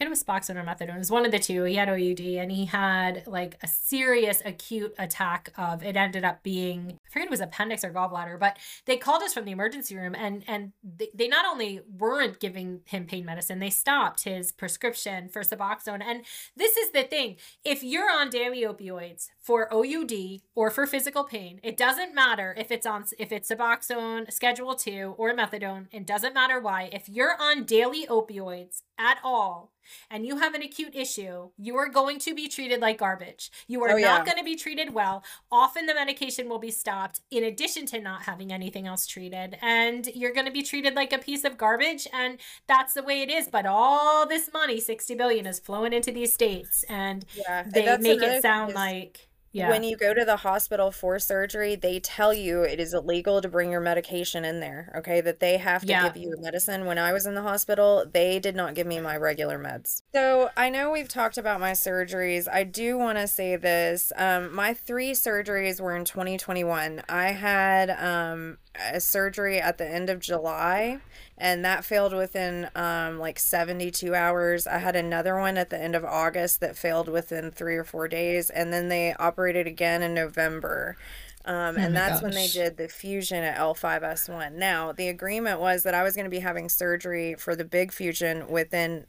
[0.07, 0.95] It was Suboxone or methadone.
[0.95, 1.63] It was one of the two.
[1.63, 5.84] He had OUD and he had like a serious acute attack of.
[5.84, 9.34] It ended up being I forget it was appendix or gallbladder, but they called us
[9.34, 13.59] from the emergency room and and they, they not only weren't giving him pain medicine,
[13.59, 16.03] they stopped his prescription for Suboxone.
[16.03, 16.25] And
[16.55, 21.59] this is the thing: if you're on daily opioids for OUD or for physical pain,
[21.63, 25.88] it doesn't matter if it's on if it's Suboxone, Schedule Two, or methadone.
[25.91, 26.89] It doesn't matter why.
[26.91, 29.72] If you're on daily opioids at all
[30.10, 33.52] and you have an acute issue, you are going to be treated like garbage.
[33.68, 35.24] You are Oh, not going to be treated well.
[35.52, 39.57] Often the medication will be stopped in addition to not having anything else treated.
[39.61, 42.07] And you're going to be treated like a piece of garbage.
[42.14, 43.49] And that's the way it is.
[43.49, 46.84] But all this money, 60 billion, is flowing into these states.
[46.90, 49.69] And Yeah, they that's make it sound like, yeah.
[49.69, 53.47] When you go to the hospital for surgery, they tell you it is illegal to
[53.47, 55.21] bring your medication in there, okay?
[55.21, 56.07] That they have to Yeah.
[56.07, 56.85] give you medicine.
[56.85, 60.01] When I was in the hospital, they did not give me my regular meds.
[60.13, 62.47] So I know we've talked about my surgeries.
[62.51, 64.11] I do want to say this.
[64.15, 67.03] Um, my three surgeries were in 2021.
[67.07, 68.57] I had um,
[68.91, 70.99] a surgery at the end of July
[71.38, 74.68] and that failed within um, like 72 hours.
[74.68, 78.07] I had another one at the end of August that failed within three or four
[78.07, 80.97] days, and then they operated again in November.
[81.45, 84.53] Um, and my that's when they did the fusion at L5S1.
[84.53, 87.91] Now, the agreement was that I was going to be having surgery for the big
[87.91, 89.05] fusion within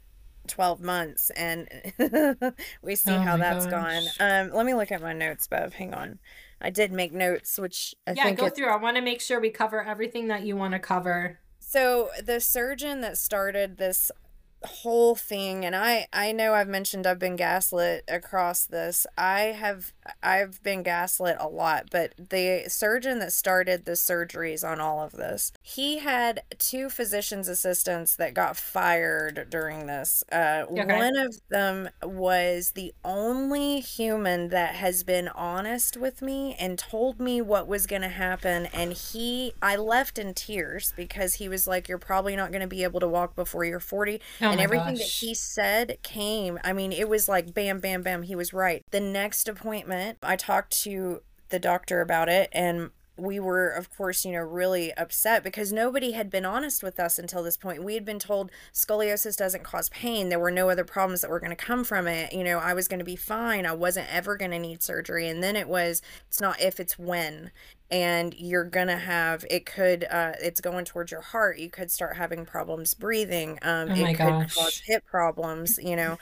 [0.47, 1.67] 12 months, and
[2.81, 3.65] we see Oh how my that's gosh.
[3.65, 4.11] gone.
[4.19, 5.73] Um, let me look at my notes, Bev.
[5.73, 6.19] Hang on.
[6.61, 8.67] I did make notes, which I yeah, think go it- through.
[8.67, 11.39] I want to make sure we cover everything that you want to cover.
[11.67, 14.11] So the surgeon that started this
[14.63, 19.07] whole thing and I I know I've mentioned I've been gaslit across this.
[19.17, 19.91] I have
[20.21, 25.13] I've been gaslit a lot, but the surgeon that started the surgeries on all of
[25.13, 30.23] this, he had two physician's assistants that got fired during this.
[30.31, 31.05] Uh Okay.
[31.05, 37.19] one of them was the only human that has been honest with me and told
[37.19, 41.67] me what was going to happen and he I left in tears because he was
[41.67, 44.59] like you're probably not going to be able to walk before you're 40 Oh and
[44.59, 46.59] everything that he said came.
[46.63, 48.83] I mean, it was like bam bam bam, he was right.
[48.91, 54.25] The next appointment, I talked to the doctor about it and we were of course
[54.25, 57.83] you know really upset because nobody had been honest with us until this point.
[57.83, 60.27] We had been told scoliosis doesn't cause pain.
[60.29, 62.33] There were no other problems that were going to come from it.
[62.33, 63.65] You know i was going to be fine.
[63.65, 65.29] I wasn't ever going to need surgery.
[65.29, 67.51] And then it was it's not if it's when.
[67.91, 71.59] And you're gonna have it could uh it's going towards your heart.
[71.59, 73.59] You could start having problems breathing.
[73.61, 74.55] Um Oh it my could gosh.
[74.55, 76.17] cause hip problems you know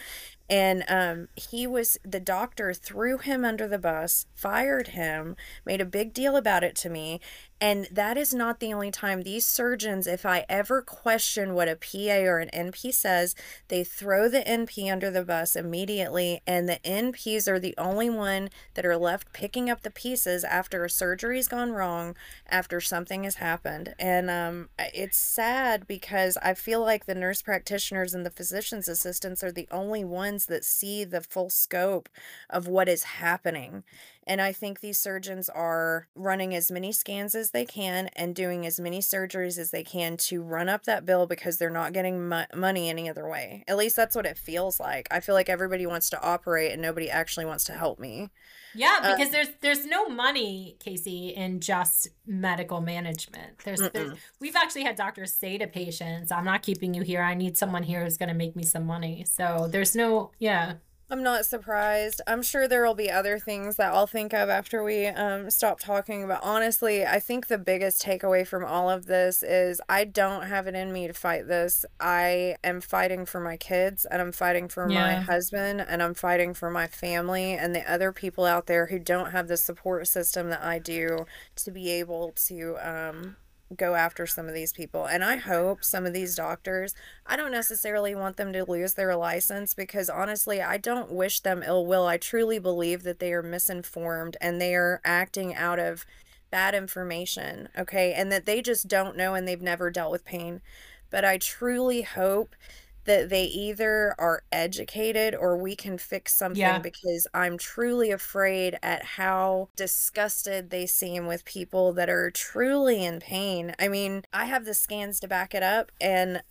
[0.50, 5.86] and um he was the doctor threw him under the bus fired him made a
[5.86, 7.20] big deal about it to me
[7.64, 11.78] and that is not the only time these surgeons if i ever question what a
[11.78, 13.36] pa or an np says
[13.70, 18.50] they throw the np under the bus immediately and the nps are the only one
[18.74, 22.16] that are left picking up the pieces after a surgery's gone wrong
[22.50, 23.96] after something has happened.
[23.98, 29.42] And um it's sad because i feel like the nurse practitioners and the physician's assistants
[29.42, 32.10] are the only ones that see the full scope
[32.50, 33.84] of what is happening
[34.28, 38.66] and I think these surgeons are running as many scans as they can and doing
[38.66, 42.28] as many surgeries as they can to run up that bill because they're not getting
[42.30, 43.64] mo- money any other way.
[43.68, 45.08] At least that's what it feels like.
[45.12, 48.30] I feel like everybody wants to operate and nobody actually wants to help me.
[48.76, 53.60] Yeah, Uh, because there's there's no money, Kacey, in just medical management.
[53.64, 57.22] There's, there's we've actually had doctors say to patients, "I'm not keeping you here.
[57.22, 60.74] I need someone here who's going to make me some money." So there's no, yeah,
[61.14, 62.22] I'm not surprised.
[62.26, 65.80] I'm sure there will be other things that I'll think of after we um, stop
[65.80, 66.28] talking.
[66.28, 70.66] But honestly, I think the biggest takeaway from all of this is I don't have
[70.66, 71.86] it in me to fight this.
[72.00, 76.56] I am fighting for my kids and I'm fighting for my husband and I'm fighting
[76.56, 80.50] for my family and the other people out there who don't have the support system
[80.50, 81.28] that I do
[81.58, 83.36] to be able to um,
[83.76, 85.06] go after some of these people.
[85.06, 86.94] And I hope some of these doctors,
[87.26, 91.64] I don't necessarily want them to lose their license because honestly, I don't wish them
[91.66, 92.06] ill will.
[92.06, 96.06] I truly believe that they are misinformed and they are acting out of
[96.52, 98.14] bad information, okay?
[98.14, 100.62] And that they just don't know and they've never dealt with pain.
[101.10, 102.56] But I truly hope
[103.06, 106.82] that they either are educated or we can fix something Yeah.
[106.82, 113.20] because I'm truly afraid at how disgusted they seem with people that are truly in
[113.20, 113.76] pain.
[113.80, 116.44] I mean, I have the scans to back it up and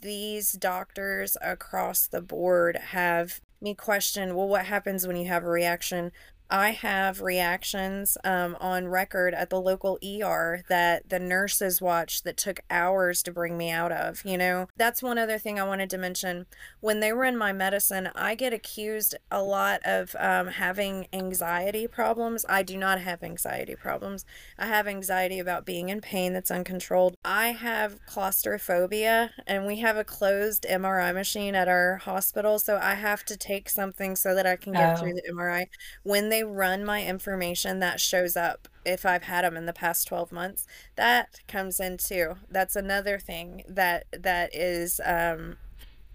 [0.00, 5.48] these doctors across the board have me question well, what happens when you have a
[5.48, 6.12] reaction?
[6.52, 12.36] I have reactions um, on record at the local ER that the nurses watched that
[12.36, 14.22] took hours to bring me out of.
[14.22, 16.44] You know, that's one other thing I wanted to mention.
[16.80, 21.86] When they were in my medicine, I get accused a lot of um, having anxiety
[21.86, 22.44] problems.
[22.46, 24.26] I do not have anxiety problems.
[24.58, 27.16] I have anxiety about being in pain that's uncontrolled.
[27.24, 32.96] I have claustrophobia, and we have a closed MRI machine at our hospital, so I
[32.96, 35.00] have to take something so that I can get oh.
[35.00, 35.64] through the MRI.
[36.02, 40.08] When they run my information that shows up if I've had them in the past
[40.08, 40.66] 12 months
[40.96, 42.34] that comes in too.
[42.50, 45.56] That's another thing that that is um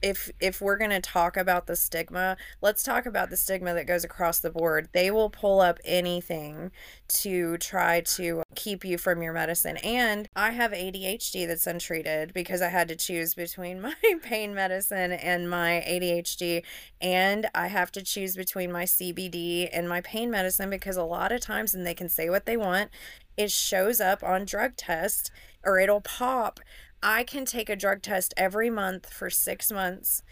[0.02, 3.88] if if we're going to talk about the stigma, let's talk about the stigma that
[3.88, 4.90] goes across the board.
[4.94, 6.72] They will pull up anything
[7.07, 9.78] to try to keep you from your medicine.
[9.78, 15.11] And I have ADHD that's untreated because I had to choose between my pain medicine
[15.11, 16.64] and my ADHD
[17.02, 21.32] and I have to choose between my CBD and my pain medicine because a lot
[21.32, 22.90] of times and they can say what they want,
[23.36, 25.32] it shows up on drug tests
[25.64, 26.60] or it'll pop
[27.02, 30.24] I can take a drug test every month for six months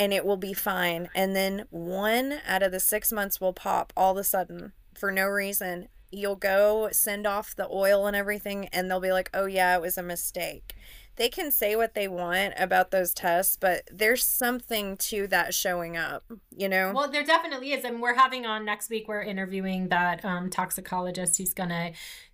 [0.00, 1.10] and it will be fine.
[1.14, 5.12] And then one out of the six months will pop all of a sudden for
[5.12, 5.88] no reason.
[6.10, 9.82] You'll go send off the oil and everything, and they'll be like, oh, yeah, it
[9.82, 10.74] was a mistake.
[11.16, 15.98] They can say what they want about those tests, but there's something to that showing
[15.98, 16.92] up, you know?
[16.94, 17.84] Well, there definitely is.
[17.84, 21.92] And we're having on next week, we're interviewing that um, toxicologist who's going to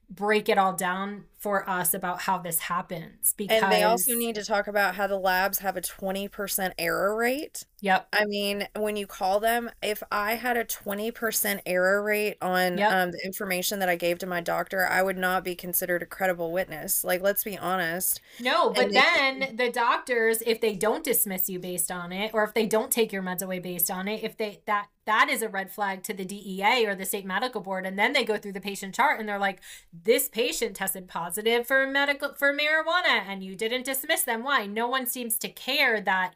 [0.09, 4.35] break it all down for us about how this happens because and they also need
[4.35, 7.65] to talk about how the labs have a 20% error rate.
[7.83, 8.09] Yep.
[8.13, 12.91] I mean when you call them if i had a 20% error rate on yep.
[12.91, 16.07] um, the information that i gave to my doctor i would not be considered a
[16.07, 17.05] credible witness.
[17.05, 18.21] Like let's be honest.
[18.41, 22.55] No but then the doctors if they don't dismiss you based on it or if
[22.55, 25.49] they don't take your meds away based on it if they that that is a
[25.49, 28.53] red flag to the DEA or the state medical board and then they go through
[28.53, 29.61] the patient chart and they're like
[29.93, 34.43] this patient tested positive for medical for marijuana and you didn't dismiss them.
[34.43, 34.67] Why?
[34.67, 36.35] No one seems to care that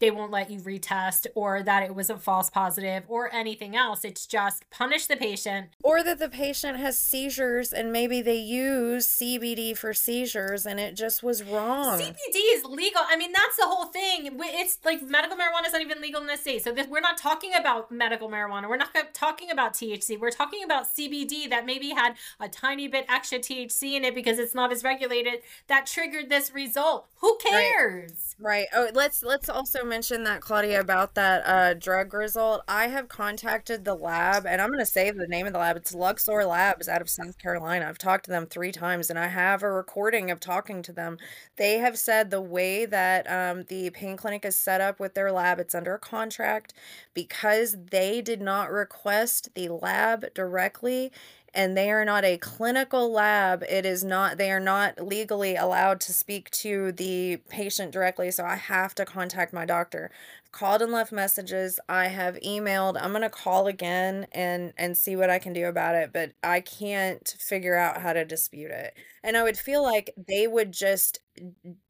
[0.00, 4.04] they won't let you retest or that it was a false positive or anything else.
[4.04, 5.68] It's just punish the patient.
[5.82, 10.96] Or that the patient has seizures and maybe they use CBD for seizures and it
[10.96, 12.00] just was wrong.
[12.00, 13.02] CBD is legal.
[13.06, 14.30] I mean, that's the whole thing.
[14.40, 16.64] It's like medical marijuana is not even legal in this state.
[16.64, 18.68] So this, we're not talking about medical marijuana.
[18.68, 20.18] We're not talking about THC.
[20.18, 24.38] We're talking about CBD that maybe had a tiny bit extra THC in it because
[24.38, 27.06] it's not as regulated that triggered this result.
[27.20, 28.34] Who cares?
[28.38, 28.66] Right.
[28.72, 28.88] right.
[28.88, 32.62] Oh, let's let's also mention that Claudia about that uh, drug result.
[32.68, 35.76] I have contacted the lab, and I'm going to say the name of the lab.
[35.76, 37.86] It's Luxor Labs out of South Carolina.
[37.88, 41.18] I've talked to them three times, and I have a recording of talking to them.
[41.56, 45.32] They have said the way that um, the pain clinic is set up with their
[45.32, 46.72] lab, it's under a contract
[47.12, 51.10] because they did not request the lab directly
[51.54, 53.62] and they are not a clinical lab.
[53.68, 58.30] It is not, they are not legally allowed to speak to the patient directly.
[58.30, 60.10] So I have to contact my doctor.
[60.52, 61.78] Called and left messages.
[61.88, 63.00] I have emailed.
[63.00, 66.32] I'm going to call again and, and see what I can do about it, but
[66.42, 68.94] I can't figure out how to dispute it.
[69.22, 71.20] And I would feel like they would just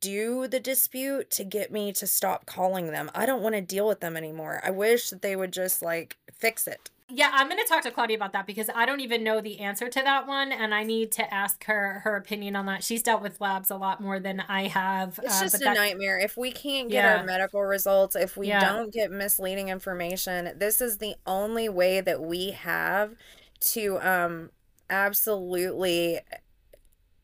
[0.00, 3.10] do the dispute to get me to stop calling them.
[3.14, 4.60] I don't want to deal with them anymore.
[4.64, 6.90] I wish that they would just like fix it.
[7.12, 9.60] Yeah, I'm going to talk to Claudia about that because I don't even know the
[9.60, 12.84] answer to that one, and I need to ask her her opinion on that.
[12.84, 15.18] She's dealt with labs a lot more than I have.
[15.22, 15.76] It's uh, just a that...
[15.76, 16.18] nightmare.
[16.18, 17.18] If we can't get yeah.
[17.18, 18.60] our medical results, if we yeah.
[18.60, 23.14] don't get misleading information, this is the only way that we have
[23.60, 24.50] to um
[24.88, 26.20] absolutely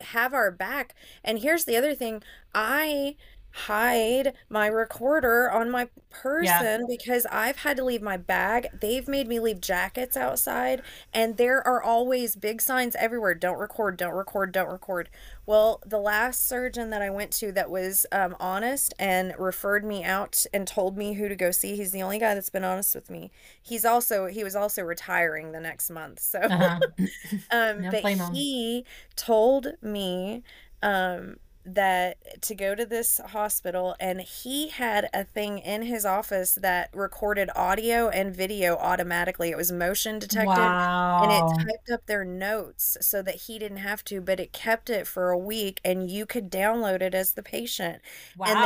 [0.01, 0.95] have our back.
[1.25, 2.23] And here's the other thing:
[2.55, 3.17] I
[3.57, 6.79] hide my recorder on my person yeah.
[6.87, 8.69] because I've had to leave my bag.
[8.81, 10.83] They've made me leave jackets outside,
[11.15, 15.09] and there are always big signs everywhere don't record, don't record, don't record.
[15.47, 20.05] Well, the last surgeon that I went to that was um, honest and referred me
[20.05, 22.95] out and told me who to go see, he's the only guy that's been honest
[22.95, 23.31] with me.
[23.63, 26.21] He's also, he was also retiring the next month.
[26.21, 26.81] So, uh-huh.
[27.51, 28.05] um, but
[28.35, 28.85] he
[29.17, 30.43] told me,
[30.83, 31.37] um,
[31.67, 36.91] that to go to this hospital and he had a thing in his office that
[36.95, 41.23] recorded audio and video automatically it was motion detected wow.
[41.23, 44.89] and it typed up their notes so that he didn't have to but it kept
[44.89, 48.01] it for a week and you could download it as the patient
[48.37, 48.47] wow.
[48.47, 48.59] and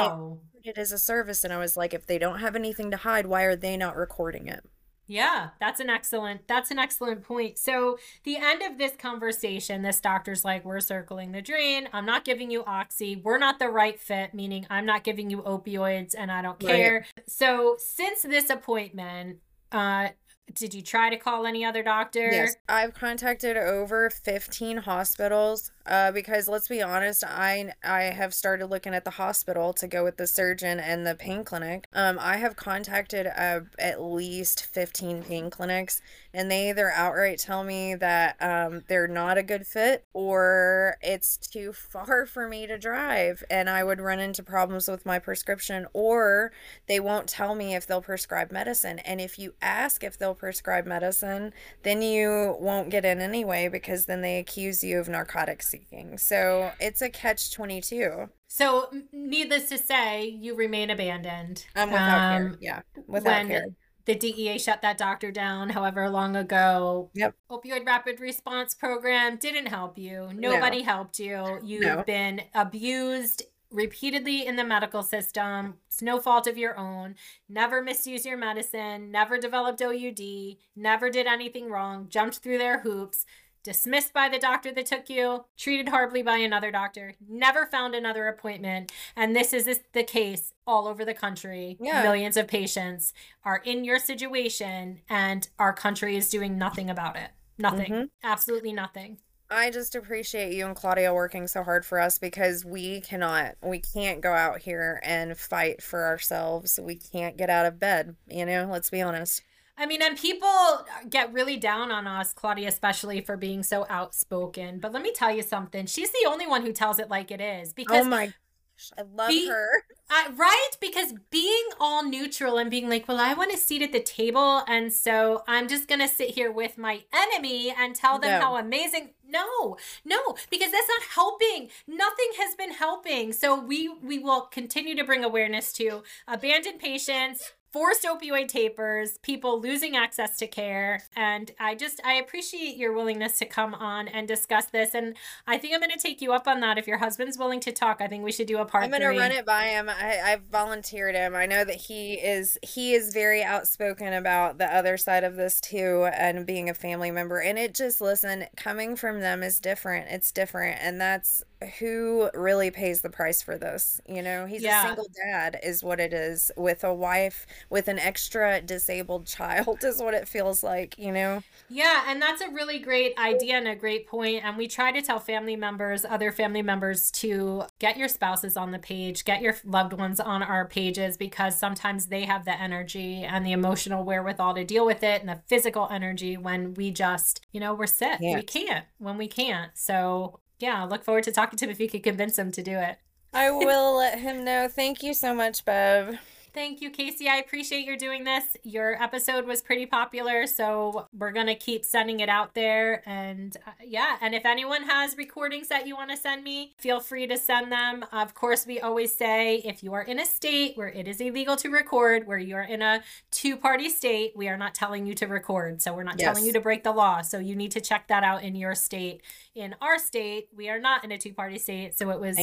[0.62, 2.98] they it as a service and i was like if they don't have anything to
[2.98, 4.62] hide why are they not recording it
[5.10, 7.58] Yeah, that's an excellent that's an excellent point.
[7.58, 11.88] So the end of this conversation, this doctor's like, we're circling the drain.
[11.92, 13.16] I'm not giving you oxy.
[13.16, 17.06] We're not the right fit, meaning I'm not giving you opioids and I don't care.
[17.16, 17.24] Right.
[17.26, 19.38] So since this appointment,
[19.72, 20.10] uh,
[20.54, 22.28] did you try to call any other doctor?
[22.30, 28.66] Yes, I've contacted over 15 hospitals uh, because let's be honest, I I have started
[28.66, 31.86] looking at the hospital to go with the surgeon and the pain clinic.
[31.92, 36.02] Um, I have contacted uh, at least 15 pain clinics,
[36.34, 41.36] and they either outright tell me that um, they're not a good fit or it's
[41.36, 45.86] too far for me to drive, and I would run into problems with my prescription,
[45.92, 46.52] or
[46.86, 48.98] they won't tell me if they'll prescribe medicine.
[49.00, 51.52] And if you ask if they'll prescribe medicine,
[51.82, 56.18] then you won't get in anyway because then they accuse you of narcotics seeking.
[56.18, 58.28] So it's a catch 22.
[58.48, 61.66] So, needless to say, you remain abandoned.
[61.76, 62.58] Um, without um, care.
[62.60, 62.80] Yeah.
[63.06, 63.66] Without care.
[64.06, 67.10] The DEA shut that doctor down however long ago.
[67.14, 67.36] Yep.
[67.50, 70.30] Opioid Rapid Response Program didn't help you.
[70.34, 70.84] Nobody no.
[70.84, 71.60] helped you.
[71.62, 72.02] You've no.
[72.02, 75.74] been abused repeatedly in the medical system.
[75.86, 77.14] It's no fault of your own.
[77.48, 83.24] Never misused your medicine, never developed OUD, never did anything wrong, jumped through their hoops
[83.62, 88.28] dismissed by the doctor that took you, treated horribly by another doctor, never found another
[88.28, 88.92] appointment.
[89.16, 91.76] And this is the case all over the country.
[91.80, 92.02] Yeah.
[92.02, 93.12] Millions of patients
[93.44, 97.30] are in your situation, and our country is doing nothing about it.
[97.58, 97.92] Nothing.
[97.92, 98.04] Mm-hmm.
[98.22, 99.18] Absolutely nothing.
[99.52, 103.80] I just appreciate you and Claudia working so hard for us because we cannot, we
[103.80, 106.78] can't go out here and fight for ourselves.
[106.80, 109.42] We can't get out of bed, you know, let's be honest.
[109.76, 114.78] I mean, and people get really down on us, Claudia, especially for being so outspoken.
[114.78, 115.86] But let me tell you something.
[115.86, 117.72] She's the only one who tells it like it is.
[117.72, 119.84] Because oh my gosh, I love be, her.
[120.10, 120.70] Uh, right?
[120.80, 124.62] Because being all neutral and being like, well, I want a seat at the table.
[124.66, 128.40] And so I'm just going to sit here with my enemy and tell them no.
[128.40, 129.10] how amazing.
[129.26, 131.68] No, no, because that's not helping.
[131.86, 133.32] Nothing has been helping.
[133.32, 139.60] So we we will continue to bring awareness to abandoned patients, forced opioid tapers, people
[139.60, 141.02] losing access to care.
[141.14, 144.94] And I just, I appreciate your willingness to come on and discuss this.
[144.94, 145.16] And
[145.46, 146.78] I think I'm going to take you up on that.
[146.78, 149.02] If your husband's willing to talk, I think we should do a part I'm going
[149.02, 149.88] to run it by him.
[149.88, 151.36] I, I've volunteered him.
[151.36, 155.60] I know that he is, he is very outspoken about the other side of this
[155.60, 157.40] too and being a family member.
[157.40, 160.08] And it just, listen, coming from them is different.
[160.10, 160.78] It's different.
[160.80, 161.44] And that's
[161.78, 164.00] who really pays the price for this.
[164.08, 164.82] You know, he's yeah.
[164.82, 169.84] a single dad, is what it is, with a wife with an extra disabled child,
[169.84, 171.42] is what it feels like, you know?
[171.68, 174.44] Yeah, and that's a really great idea and a great point.
[174.44, 178.70] And we try to tell family members, other family members, to get your spouses on
[178.70, 183.22] the page, get your loved ones on our pages, because sometimes they have the energy
[183.22, 187.46] and the emotional wherewithal to deal with it and the physical energy when we just,
[187.52, 188.18] you know, we're sick.
[188.20, 188.36] Yeah.
[188.36, 189.70] We can't when we can't.
[189.74, 192.62] So yeah, I look forward to talking to him if you could convince him to
[192.62, 192.98] do it.
[193.32, 194.68] I will let him know.
[194.68, 196.18] Thank you so much, Bev.
[196.52, 197.28] Thank you, Kacey.
[197.28, 198.56] I appreciate your doing this.
[198.64, 203.08] Your episode was pretty popular, so we're going to keep sending it out there.
[203.08, 206.98] And uh, yeah, and if anyone has recordings that you want to send me, feel
[206.98, 208.04] free to send them.
[208.10, 211.54] Of course, we always say if you are in a state where it is illegal
[211.56, 215.14] to record, where you are in a two party state, we are not telling you
[215.14, 215.80] to record.
[215.80, 216.26] So we're not yes.
[216.26, 217.22] telling you to break the law.
[217.22, 219.22] So you need to check that out in your state.
[219.54, 221.98] In our state, we are not in a two party state.
[221.98, 222.38] So it was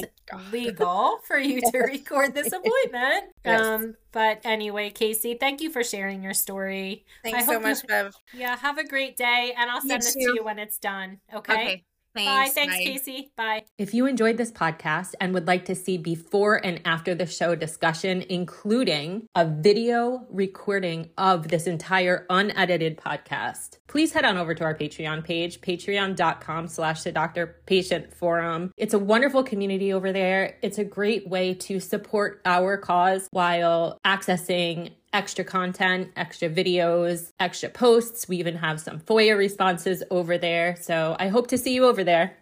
[0.51, 3.31] legal for you to record this appointment.
[3.45, 3.61] Yes.
[3.61, 7.05] Um, but anyway, Kacey, thank you for sharing your story.
[7.23, 8.15] Thanks so much, you, Bev.
[8.33, 11.19] Yeah, have a great day, and I'll send this to you when it's done.
[11.33, 11.53] Okay.
[11.53, 11.85] Okay.
[12.17, 12.53] Thanks.
[12.53, 12.65] Bye.
[12.65, 12.83] Thanks, Bye.
[12.83, 13.29] Kacey.
[13.35, 13.63] Bye.
[13.77, 17.55] If you enjoyed this podcast and would like to see before and after the show
[17.55, 24.63] discussion, including a video recording of this entire unedited podcast, please head on over to
[24.63, 28.71] our Patreon page, patreon.com slash the doctor patient forum.
[28.77, 30.57] It's a wonderful community over there.
[30.61, 37.69] It's a great way to support our cause while accessing extra content, extra videos, extra
[37.69, 38.27] posts.
[38.27, 40.75] We even have some FOIA responses over there.
[40.79, 42.37] So I hope to see you over there.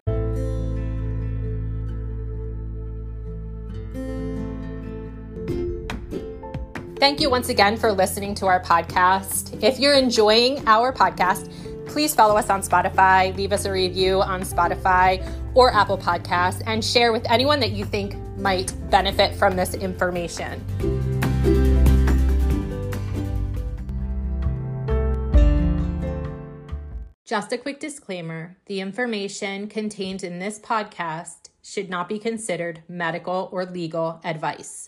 [6.98, 9.62] Thank you once again for listening to our podcast.
[9.62, 11.50] If you're enjoying our podcast,
[11.86, 16.84] please follow us on Spotify, leave us a review on Spotify or Apple Podcasts, and
[16.84, 20.62] share with anyone that you think might benefit from this information.
[27.26, 33.48] Just a quick disclaimer the information contained in this podcast should not be considered medical
[33.50, 34.84] or legal advice.